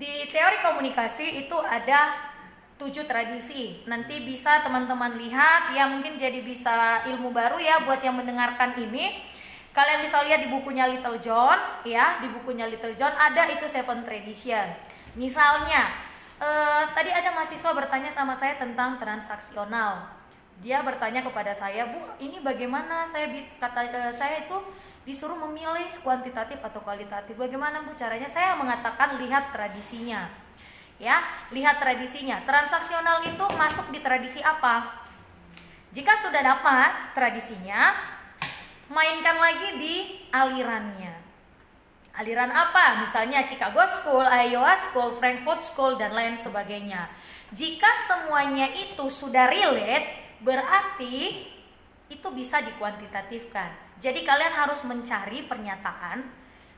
di 0.00 0.14
teori 0.32 0.64
komunikasi 0.64 1.44
itu 1.44 1.56
ada 1.60 2.32
tujuh 2.80 3.04
tradisi. 3.04 3.84
Nanti 3.84 4.24
bisa 4.24 4.64
teman-teman 4.64 5.20
lihat 5.20 5.76
ya 5.76 5.92
mungkin 5.92 6.16
jadi 6.16 6.40
bisa 6.40 7.04
ilmu 7.12 7.36
baru 7.36 7.60
ya 7.60 7.84
buat 7.84 8.00
yang 8.00 8.16
mendengarkan 8.16 8.80
ini. 8.80 9.33
Kalian 9.74 10.06
bisa 10.06 10.22
lihat 10.22 10.38
di 10.38 10.46
bukunya 10.46 10.86
Little 10.86 11.18
John 11.18 11.58
ya, 11.82 12.22
di 12.22 12.30
bukunya 12.30 12.70
Little 12.70 12.94
John 12.94 13.10
ada 13.10 13.50
itu 13.50 13.66
seven 13.66 14.06
tradition. 14.06 14.70
Misalnya 15.18 15.90
eh, 16.38 16.82
tadi 16.94 17.10
ada 17.10 17.34
mahasiswa 17.34 17.74
bertanya 17.74 18.06
sama 18.06 18.38
saya 18.38 18.54
tentang 18.54 19.02
transaksional. 19.02 20.06
Dia 20.62 20.86
bertanya 20.86 21.26
kepada 21.26 21.50
saya, 21.50 21.90
"Bu, 21.90 21.98
ini 22.22 22.38
bagaimana 22.38 23.02
saya 23.02 23.26
kata 23.58 23.90
eh, 23.90 24.14
saya 24.14 24.46
itu 24.46 24.54
disuruh 25.02 25.34
memilih 25.42 25.90
kuantitatif 26.06 26.62
atau 26.62 26.78
kualitatif. 26.78 27.34
Bagaimana 27.34 27.82
Bu 27.82 27.98
caranya?" 27.98 28.30
Saya 28.30 28.54
mengatakan 28.54 29.18
lihat 29.18 29.50
tradisinya. 29.50 30.30
Ya, 31.02 31.18
lihat 31.50 31.82
tradisinya. 31.82 32.46
Transaksional 32.46 33.26
itu 33.26 33.42
masuk 33.58 33.90
di 33.90 33.98
tradisi 33.98 34.38
apa? 34.38 35.02
Jika 35.90 36.14
sudah 36.14 36.38
dapat 36.38 37.18
tradisinya, 37.18 38.13
mainkan 38.88 39.36
lagi 39.40 39.68
di 39.80 39.94
alirannya. 40.32 41.14
Aliran 42.14 42.52
apa? 42.54 43.02
Misalnya 43.02 43.42
Chicago 43.42 43.82
School, 43.90 44.22
Iowa 44.22 44.78
School, 44.78 45.18
Frankfurt 45.18 45.66
School, 45.66 45.98
dan 45.98 46.14
lain 46.14 46.38
sebagainya. 46.38 47.10
Jika 47.50 47.90
semuanya 48.06 48.70
itu 48.70 49.10
sudah 49.10 49.50
relate, 49.50 50.38
berarti 50.38 51.42
itu 52.06 52.28
bisa 52.30 52.62
dikuantitatifkan. 52.62 53.98
Jadi 53.98 54.22
kalian 54.22 54.54
harus 54.54 54.86
mencari 54.86 55.42
pernyataan 55.50 56.18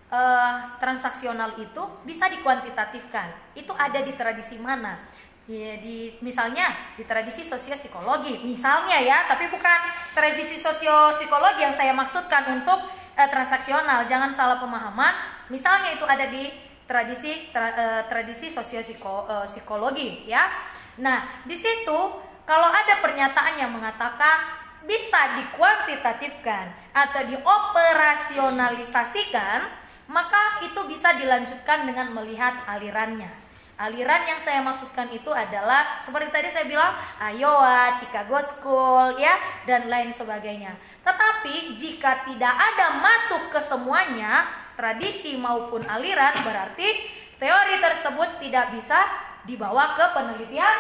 eh, 0.09 0.57
transaksional 0.81 1.61
itu 1.61 1.83
bisa 2.09 2.33
dikuantitatifkan. 2.33 3.53
Itu 3.53 3.77
ada 3.77 4.01
di 4.01 4.17
tradisi 4.17 4.57
mana? 4.57 5.05
Ya, 5.47 5.79
di 5.79 6.11
misalnya 6.27 6.75
di 6.99 7.07
tradisi 7.07 7.47
sosiopsikologi, 7.47 8.43
misalnya 8.43 8.99
ya, 8.99 9.31
tapi 9.31 9.47
bukan 9.47 9.79
tradisi 10.11 10.59
sosiopsikologi 10.59 11.63
yang 11.63 11.71
saya 11.71 11.95
maksudkan 11.95 12.51
untuk 12.51 12.83
eh, 13.15 13.31
transaksional. 13.31 14.03
Jangan 14.11 14.35
salah 14.35 14.59
pemahaman. 14.59 15.39
misalnya 15.47 15.95
itu 15.95 16.03
ada 16.03 16.27
di 16.27 16.51
tradisi 16.91 17.55
tra- 17.55 17.79
eh, 17.79 18.03
tradisi 18.11 18.51
sosiopsikologi 18.51 20.27
ya. 20.27 20.51
Nah, 20.99 21.47
di 21.47 21.55
situ 21.55 21.99
kalau 22.43 22.67
ada 22.67 22.99
pernyataan 22.99 23.55
yang 23.55 23.71
mengatakan 23.71 24.67
bisa 24.83 25.39
dikuantitatifkan 25.39 26.91
atau 26.91 27.23
dioperasionalisasikan, 27.27 29.67
maka 30.11 30.59
itu 30.63 30.79
bisa 30.87 31.13
dilanjutkan 31.19 31.87
dengan 31.87 32.11
melihat 32.15 32.55
alirannya. 32.67 33.46
Aliran 33.77 34.25
yang 34.25 34.41
saya 34.41 34.65
maksudkan 34.65 35.05
itu 35.13 35.29
adalah 35.29 36.01
seperti 36.01 36.33
tadi 36.33 36.49
saya 36.49 36.65
bilang 36.65 36.97
Iowa, 37.21 37.93
Chicago 38.01 38.41
School 38.41 39.21
ya 39.21 39.37
dan 39.69 39.93
lain 39.93 40.09
sebagainya. 40.09 40.73
Tetapi 41.05 41.77
jika 41.77 42.25
tidak 42.25 42.57
ada 42.57 42.97
masuk 43.05 43.53
ke 43.53 43.61
semuanya, 43.61 44.49
tradisi 44.81 45.37
maupun 45.37 45.85
aliran 45.85 46.41
berarti 46.41 46.89
teori 47.37 47.77
tersebut 47.77 48.41
tidak 48.41 48.73
bisa 48.73 48.97
dibawa 49.45 49.93
ke 49.93 50.05
penelitian 50.17 50.77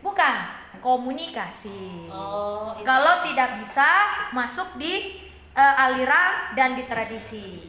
bukan 0.00 0.34
komunikasi. 0.80 2.08
Oh, 2.08 2.72
itu. 2.72 2.88
Kalau 2.88 3.20
tidak 3.20 3.60
bisa 3.60 3.88
masuk 4.32 4.80
di 4.80 5.20
eh, 5.52 5.74
aliran 5.76 6.56
dan 6.56 6.72
di 6.72 6.88
tradisi. 6.88 7.68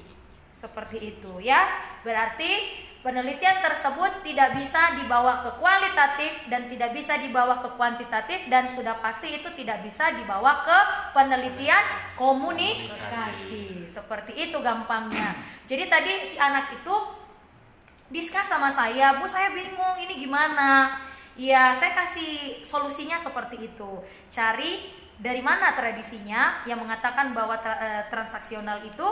Seperti 0.56 1.12
itu 1.18 1.44
ya. 1.44 1.68
Berarti 2.08 2.88
penelitian 3.02 3.66
tersebut 3.66 4.22
tidak 4.22 4.54
bisa 4.58 4.93
dibawa 4.93 5.41
ke 5.41 5.58
kualitatif 5.58 6.45
dan 6.47 6.70
tidak 6.70 6.93
bisa 6.93 7.18
dibawa 7.18 7.58
ke 7.62 7.70
kuantitatif 7.74 8.45
dan 8.45 8.70
sudah 8.70 9.02
pasti 9.02 9.41
itu 9.41 9.49
tidak 9.58 9.82
bisa 9.82 10.14
dibawa 10.14 10.62
ke 10.62 10.80
penelitian 11.18 11.82
komunikasi. 12.14 13.89
Seperti 13.89 14.49
itu 14.49 14.58
gampangnya. 14.62 15.34
Jadi 15.66 15.89
tadi 15.89 16.14
si 16.22 16.38
anak 16.38 16.78
itu 16.78 16.95
diskus 18.14 18.45
sama 18.45 18.70
saya, 18.70 19.18
Bu 19.18 19.26
saya 19.26 19.49
bingung 19.49 19.97
ini 19.97 20.22
gimana. 20.22 21.02
Ya 21.34 21.74
saya 21.74 21.97
kasih 21.97 22.62
solusinya 22.62 23.18
seperti 23.18 23.66
itu. 23.66 24.06
Cari 24.30 25.02
dari 25.18 25.41
mana 25.41 25.74
tradisinya 25.74 26.66
yang 26.70 26.82
mengatakan 26.82 27.34
bahwa 27.34 27.58
eh, 27.62 28.06
transaksional 28.14 28.82
itu 28.86 29.08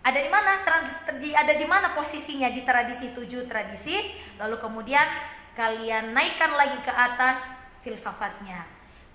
ada 0.00 0.18
di 0.20 0.30
mana? 0.32 0.64
Trans, 0.64 0.88
di- 1.20 1.36
ada 1.36 1.52
di 1.52 1.66
mana 1.68 1.92
posisinya? 1.92 2.48
Di 2.48 2.64
tradisi 2.64 3.12
tujuh 3.12 3.44
tradisi. 3.44 4.16
Lalu 4.40 4.56
kemudian 4.56 5.04
kalian 5.52 6.16
naikkan 6.16 6.56
lagi 6.56 6.80
ke 6.80 6.92
atas 6.92 7.44
filsafatnya. 7.84 8.64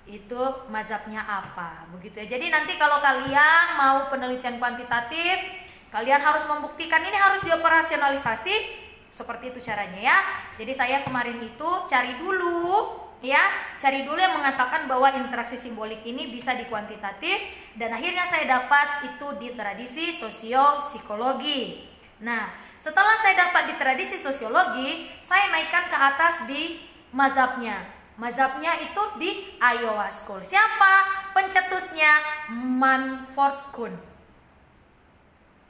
Itu 0.06 0.70
mazhabnya 0.70 1.26
apa? 1.26 1.90
Begitu 1.98 2.22
ya. 2.22 2.38
Jadi 2.38 2.54
nanti 2.54 2.78
kalau 2.78 3.02
kalian 3.02 3.66
mau 3.78 4.06
penelitian 4.14 4.62
kuantitatif 4.62 5.66
kalian 5.90 6.20
harus 6.20 6.44
membuktikan 6.46 7.02
ini 7.02 7.18
harus 7.18 7.42
dioperasionalisasi. 7.42 8.86
Seperti 9.10 9.56
itu 9.56 9.64
caranya 9.64 9.98
ya. 9.98 10.18
Jadi 10.60 10.76
saya 10.76 11.02
kemarin 11.02 11.40
itu 11.40 11.70
cari 11.88 12.20
dulu 12.20 13.05
ya 13.26 13.42
cari 13.82 14.06
dulu 14.06 14.22
yang 14.22 14.38
mengatakan 14.38 14.86
bahwa 14.86 15.10
interaksi 15.18 15.58
simbolik 15.58 16.06
ini 16.06 16.30
bisa 16.30 16.54
dikuantitatif 16.54 17.42
dan 17.74 17.90
akhirnya 17.90 18.22
saya 18.30 18.46
dapat 18.46 19.10
itu 19.10 19.28
di 19.42 19.50
tradisi 19.58 20.14
sosio-psikologi 20.14 21.90
nah 22.22 22.54
setelah 22.78 23.18
saya 23.18 23.50
dapat 23.50 23.74
di 23.74 23.76
tradisi 23.82 24.22
sosiologi 24.22 25.10
saya 25.26 25.50
naikkan 25.50 25.90
ke 25.90 25.98
atas 25.98 26.46
di 26.46 26.86
mazhabnya 27.10 27.82
mazhabnya 28.22 28.78
itu 28.78 29.02
di 29.18 29.58
Iowa 29.58 30.06
School 30.14 30.46
siapa 30.46 31.26
pencetusnya 31.34 32.22
Manford 32.54 33.74
Kuhn 33.74 33.96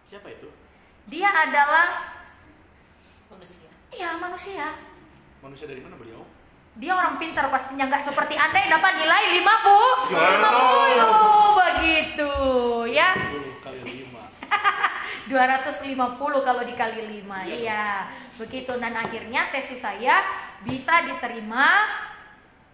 Siapa 0.06 0.28
itu? 0.30 0.52
dia 1.08 1.32
adalah 1.32 2.04
manusia. 3.32 3.72
iya 3.96 4.20
manusia 4.20 4.68
Manusia 5.40 5.66
dari 5.70 5.82
mana 5.82 5.94
beliau? 5.96 6.26
Dia 6.76 6.92
orang 6.92 7.16
pintar 7.16 7.48
pastinya 7.48 7.88
nggak 7.88 8.04
seperti 8.04 8.36
anda 8.36 8.60
yang 8.60 8.76
dapat 8.76 9.00
nilai 9.00 9.40
50 9.40 10.12
50 10.12 11.56
begitu 11.56 12.36
ya. 12.92 13.16
10 13.16 13.64
kali 13.64 14.12
5. 14.12 15.32
250 15.32 16.20
kalau 16.20 16.68
dikali 16.68 17.24
5 17.24 17.64
iya. 17.64 18.12
Begitu 18.36 18.76
dan 18.76 18.92
akhirnya 18.92 19.48
tesis 19.56 19.80
saya 19.80 20.20
bisa 20.68 21.08
diterima 21.08 21.88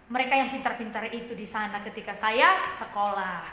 mereka 0.09 0.33
yang 0.35 0.49
pintar-pintar 0.49 1.05
itu 1.13 1.37
di 1.37 1.45
sana 1.45 1.85
ketika 1.85 2.17
saya 2.17 2.73
sekolah. 2.73 3.45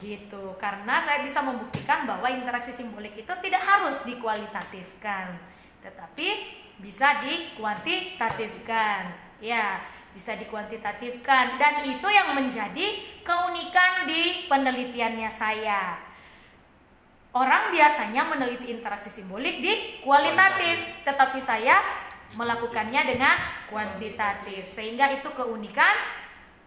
Gitu 0.00 0.56
karena 0.56 0.96
saya 0.96 1.20
bisa 1.20 1.44
membuktikan 1.44 2.08
bahwa 2.08 2.24
interaksi 2.32 2.72
simbolik 2.72 3.20
itu 3.20 3.32
tidak 3.44 3.60
harus 3.60 4.00
dikualitatifkan 4.08 5.36
tetapi 5.84 6.56
bisa 6.80 7.20
dikuantitatifkan 7.20 9.23
ya 9.42 9.82
bisa 10.14 10.38
dikuantitatifkan 10.38 11.58
dan 11.58 11.82
itu 11.82 12.06
yang 12.06 12.38
menjadi 12.38 13.02
keunikan 13.26 14.06
di 14.06 14.46
penelitiannya 14.46 15.30
saya 15.30 15.98
Orang 17.34 17.74
biasanya 17.74 18.30
meneliti 18.30 18.70
interaksi 18.70 19.10
simbolik 19.10 19.58
di 19.58 19.98
kualitatif, 20.06 21.02
tetapi 21.02 21.42
saya 21.42 21.82
melakukannya 22.38 23.10
dengan 23.10 23.34
kuantitatif. 23.66 24.70
Sehingga 24.70 25.10
itu 25.10 25.26
keunikan 25.34 25.98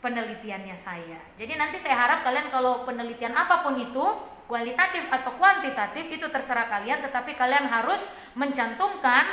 penelitiannya 0.03 0.75
saya. 0.75 1.23
Jadi 1.39 1.55
nanti 1.55 1.79
saya 1.79 1.95
harap 1.95 2.19
kalian 2.27 2.51
kalau 2.51 2.83
penelitian 2.83 3.31
apa 3.31 3.63
pun 3.63 3.79
itu, 3.79 4.05
kualitatif 4.51 5.07
atau 5.07 5.39
kuantitatif 5.39 6.03
itu 6.11 6.27
terserah 6.27 6.67
kalian, 6.67 6.99
tetapi 6.99 7.31
kalian 7.39 7.71
harus 7.71 8.03
mencantumkan 8.35 9.23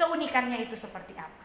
keunikannya 0.00 0.64
itu 0.64 0.72
seperti 0.72 1.12
apa. 1.20 1.41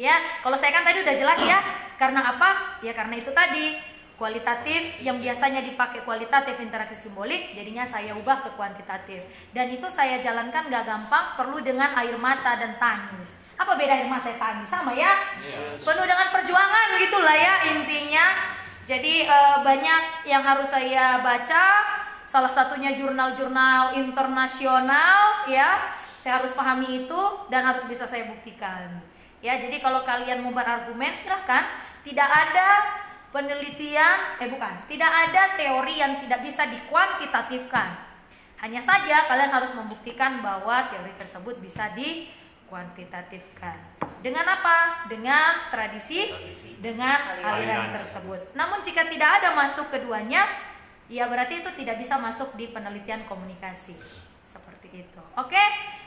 Ya, 0.00 0.16
kalau 0.40 0.56
saya 0.56 0.72
kan 0.72 0.80
tadi 0.80 1.04
udah 1.04 1.12
jelas 1.12 1.36
ya. 1.44 1.60
Karena 2.00 2.24
apa? 2.32 2.80
Ya 2.80 2.96
karena 2.96 3.20
itu 3.20 3.28
tadi. 3.36 3.76
Kualitatif 4.16 5.00
yang 5.00 5.16
biasanya 5.16 5.64
dipakai 5.64 6.04
kualitatif 6.04 6.60
interaksi 6.60 7.08
simbolik 7.08 7.56
jadinya 7.56 7.80
saya 7.88 8.12
ubah 8.12 8.44
ke 8.44 8.52
kuantitatif. 8.52 9.24
Dan 9.56 9.72
itu 9.72 9.88
saya 9.88 10.20
jalankan 10.20 10.68
gak 10.68 10.84
gampang 10.84 11.40
perlu 11.40 11.64
dengan 11.64 11.96
air 11.96 12.12
mata 12.20 12.52
dan 12.60 12.76
tangis. 12.76 13.40
Apa 13.56 13.80
beda 13.80 13.96
air 13.96 14.08
mata 14.12 14.28
dan 14.28 14.36
tangis? 14.36 14.68
Sama 14.68 14.92
ya? 14.92 15.24
Penuh 15.80 16.04
dengan 16.04 16.28
perjuangan 16.36 17.00
gitulah 17.00 17.32
ya 17.32 17.54
intinya. 17.72 18.26
Jadi 18.84 19.24
eh, 19.24 19.56
banyak 19.64 20.28
yang 20.28 20.44
harus 20.44 20.68
saya 20.68 21.24
baca. 21.24 21.64
Salah 22.28 22.52
satunya 22.52 22.92
jurnal-jurnal 22.92 23.96
internasional 23.96 25.48
ya. 25.48 25.96
Saya 26.20 26.44
harus 26.44 26.52
pahami 26.52 27.08
itu 27.08 27.20
dan 27.48 27.64
harus 27.64 27.88
bisa 27.88 28.04
saya 28.04 28.28
buktikan 28.28 29.00
ya 29.40 29.56
jadi 29.56 29.80
kalau 29.80 30.04
kalian 30.04 30.44
mau 30.44 30.52
berargumen 30.52 31.16
silahkan. 31.16 31.88
Tidak 32.00 32.24
ada 32.24 32.68
penelitian 33.28 34.40
eh 34.40 34.48
bukan. 34.48 34.88
Tidak 34.88 35.10
ada 35.10 35.56
teori 35.56 36.00
yang 36.00 36.24
tidak 36.24 36.40
bisa 36.44 36.64
dikuantitatifkan. 36.64 38.08
Hanya 38.60 38.80
saja 38.80 39.24
kalian 39.24 39.52
harus 39.52 39.72
membuktikan 39.72 40.44
bahwa 40.44 40.88
teori 40.92 41.16
tersebut 41.16 41.60
bisa 41.64 41.92
dikuantitatifkan. 41.96 43.76
Dengan 44.20 44.44
apa? 44.44 45.08
Dengan 45.08 45.72
tradisi 45.72 46.28
dengan 46.80 47.40
aliran. 47.40 47.56
Aliran. 47.56 47.92
tersebut. 48.00 48.40
Namun 48.52 48.84
jika 48.84 49.08
tidak 49.08 49.40
ada 49.40 49.56
masuk 49.56 49.88
keduanya 49.88 50.44
ya 51.08 51.26
berarti 51.26 51.64
itu 51.64 51.70
tidak 51.80 51.98
bisa 52.00 52.20
masuk 52.20 52.52
di 52.56 52.68
penelitian 52.68 53.24
komunikasi. 53.24 53.96
Seperti 54.44 55.08
itu. 55.08 55.22
Oke 55.36 55.64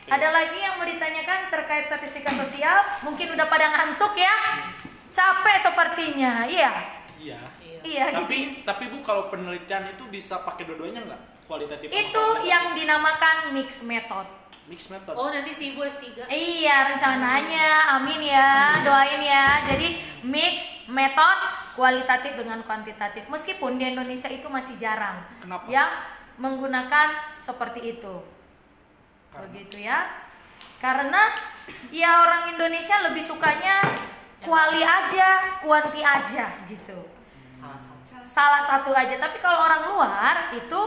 ada 0.09 0.27
lagi 0.31 0.57
yang 0.59 0.75
mau 0.75 0.87
ditanyakan 0.87 1.47
terkait 1.47 1.87
statistika 1.87 2.31
sosial 2.35 2.77
mungkin 3.07 3.33
udah 3.35 3.47
pada 3.47 3.71
ngantuk 3.71 4.13
ya 4.19 4.35
capek 5.13 5.57
sepertinya 5.63 6.43
iya 6.49 6.73
Iya. 7.23 7.39
iya 7.87 8.05
gitu. 8.11 8.27
Tapi 8.27 8.39
tapi 8.67 8.83
Bu 8.91 8.99
kalau 8.99 9.31
penelitian 9.31 9.95
itu 9.95 10.03
bisa 10.11 10.43
pakai 10.43 10.67
dua-duanya 10.67 11.07
nggak? 11.07 11.21
Kualitatif 11.47 11.87
sama 11.87 11.99
itu 12.03 12.25
yang 12.43 12.75
dinamakan 12.75 13.35
mix 13.55 13.79
method 13.83 14.27
mix 14.63 14.87
method. 14.87 15.11
Oh, 15.15 15.27
nanti 15.27 15.51
si 15.51 15.75
Ibu 15.75 15.83
S3. 15.83 16.31
Iya 16.31 16.95
rencananya, 16.95 17.99
amin 17.99 18.23
ya, 18.23 18.79
doain 18.79 19.19
ya. 19.19 19.59
Jadi 19.67 19.99
mix 20.23 20.87
metode 20.87 21.43
kualitatif 21.75 22.39
dengan 22.39 22.63
kuantitatif. 22.63 23.27
Meskipun 23.27 23.75
di 23.75 23.91
Indonesia 23.91 24.31
itu 24.31 24.47
masih 24.47 24.79
jarang 24.79 25.19
Kenapa? 25.43 25.67
yang 25.67 25.91
menggunakan 26.39 27.37
seperti 27.37 27.99
itu. 27.99 28.23
Begitu 29.49 29.85
ya. 29.85 30.09
Karena 30.77 31.31
ya 31.89 32.27
orang 32.27 32.53
Indonesia 32.53 33.07
lebih 33.07 33.23
sukanya 33.23 33.81
kuali 34.43 34.83
aja, 34.83 35.59
kuanti 35.63 36.03
aja 36.03 36.51
gitu. 36.67 36.99
Salah 37.57 37.79
satu. 37.79 38.15
Salah 38.27 38.61
satu 38.67 38.91
aja. 38.91 39.15
Tapi 39.17 39.37
kalau 39.39 39.57
orang 39.63 39.81
luar 39.95 40.35
itu 40.53 40.79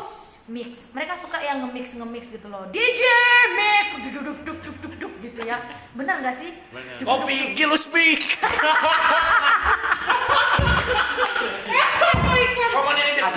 mix. 0.47 0.93
Mereka 0.95 1.19
suka 1.19 1.43
yang 1.43 1.65
nge-mix 1.67 1.97
nge-mix 1.97 2.31
gitu 2.31 2.47
loh. 2.47 2.69
DJ 2.71 3.03
mix 3.57 3.87
duk 4.05 4.23
duk 4.23 4.39
duk 4.45 4.59
duk 4.63 4.77
duk 4.85 4.95
duk 5.01 5.13
gitu 5.25 5.41
ya. 5.43 5.59
Benar 5.97 6.23
gak 6.23 6.37
sih? 6.37 6.55
Benar. 6.71 7.03
Kopi. 7.03 7.57
Gilus 7.57 7.83
Speak. 7.89 8.23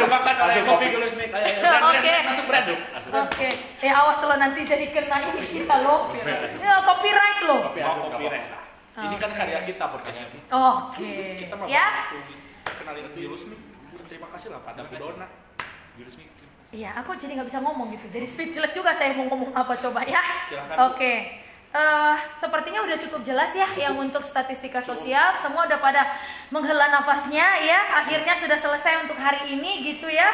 Dipersembahkan 0.10 0.36
oleh 0.42 0.56
Kopi. 0.66 0.86
Dan- 0.90 1.62
dan- 1.62 1.84
Oke. 1.86 2.14
Masuk 2.26 2.46
asup. 2.50 2.80
Oke. 3.16 3.50
Eh 3.80 3.92
awas 3.92 4.20
lo 4.20 4.36
nanti 4.36 4.62
jadi 4.64 4.86
kena 4.90 5.18
ini 5.24 5.42
kita 5.46 5.76
lo. 5.80 6.10
Ya, 6.60 6.76
copyright 6.82 7.40
lo. 7.44 7.58
Rek 7.70 8.46
lah. 8.50 8.62
Ini 9.00 9.16
kan 9.16 9.32
karya 9.32 9.60
kita 9.64 9.86
podcastnya. 9.88 10.26
Oke. 10.50 11.14
Kita 11.38 11.54
mah 11.56 11.68
Ya. 11.70 12.10
kenalin 12.66 13.08
virus 13.14 13.42
nih. 13.46 13.60
Terima 14.10 14.28
kasih 14.34 14.50
lah 14.50 14.60
pada 14.60 14.82
Dona. 14.90 15.28
Virus 15.96 16.18
nih. 16.18 16.28
Iya, 16.70 16.94
aku 16.96 17.18
jadi 17.18 17.34
nggak 17.34 17.50
bisa 17.50 17.62
ngomong 17.62 17.90
gitu. 17.90 18.06
Jadi 18.10 18.26
speechless 18.26 18.70
juga 18.72 18.94
saya 18.94 19.14
mau 19.14 19.26
ngomong 19.26 19.54
apa 19.54 19.74
coba 19.74 20.02
ya. 20.04 20.22
Silakan. 20.44 20.94
Oke. 20.94 21.14
Eh, 21.70 22.16
sepertinya 22.34 22.82
udah 22.82 22.98
cukup 22.98 23.22
jelas 23.22 23.54
ya 23.54 23.70
yang 23.78 23.94
untuk 24.02 24.26
statistika 24.26 24.82
sosial. 24.82 25.38
Semua 25.38 25.70
udah 25.70 25.78
pada 25.78 26.02
menghela 26.50 26.90
nafasnya 26.90 27.62
ya. 27.62 28.02
Akhirnya 28.02 28.34
sudah 28.34 28.58
selesai 28.58 29.06
untuk 29.06 29.22
hari 29.22 29.54
ini 29.54 29.86
gitu 29.86 30.10
ya. 30.10 30.34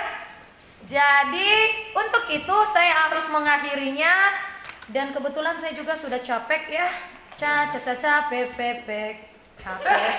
Jadi 0.87 1.51
untuk 1.91 2.31
itu 2.31 2.57
saya 2.71 3.11
harus 3.11 3.27
mengakhirinya. 3.27 4.47
Dan 4.87 5.11
kebetulan 5.11 5.59
saya 5.59 5.75
juga 5.75 5.91
sudah 5.99 6.23
capek 6.23 6.71
ya. 6.71 6.87
Ca 7.35 7.67
ca 7.67 7.79
ca 7.83 7.93
capek 7.99 8.55
pepek 8.55 9.13
capek. 9.59 10.15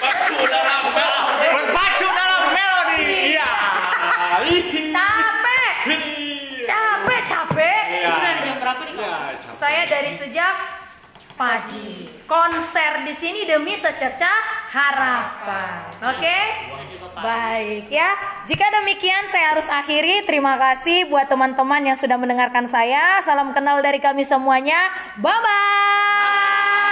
Pacu 0.00 0.38
dalam 0.48 0.82
Berpacu 1.44 2.08
dalam 2.08 2.42
melodi. 2.56 3.36
Iya. 3.36 3.52
capek. 4.96 5.72
Capek 6.64 7.20
capek. 7.28 7.84
Udah 8.00 8.32
di 8.32 8.40
jam 8.48 8.56
berapa 8.64 8.82
nih? 8.88 9.45
Saya 9.56 9.88
dari 9.88 10.12
sejak 10.12 10.52
pagi 11.32 12.12
konser 12.28 13.08
di 13.08 13.16
sini 13.16 13.48
demi 13.48 13.72
secerca 13.72 14.28
harapan. 14.68 15.96
Oke? 16.12 16.38
Baik 17.16 17.88
ya. 17.88 18.12
Jika 18.44 18.68
demikian 18.68 19.24
saya 19.32 19.56
harus 19.56 19.64
akhiri. 19.64 20.28
Terima 20.28 20.60
kasih 20.60 21.08
buat 21.08 21.32
teman-teman 21.32 21.88
yang 21.88 21.96
sudah 21.96 22.20
mendengarkan 22.20 22.68
saya. 22.68 23.24
Salam 23.24 23.56
kenal 23.56 23.80
dari 23.80 23.96
kami 23.96 24.28
semuanya. 24.28 24.92
Bye 25.16 25.40
bye. 25.40 26.85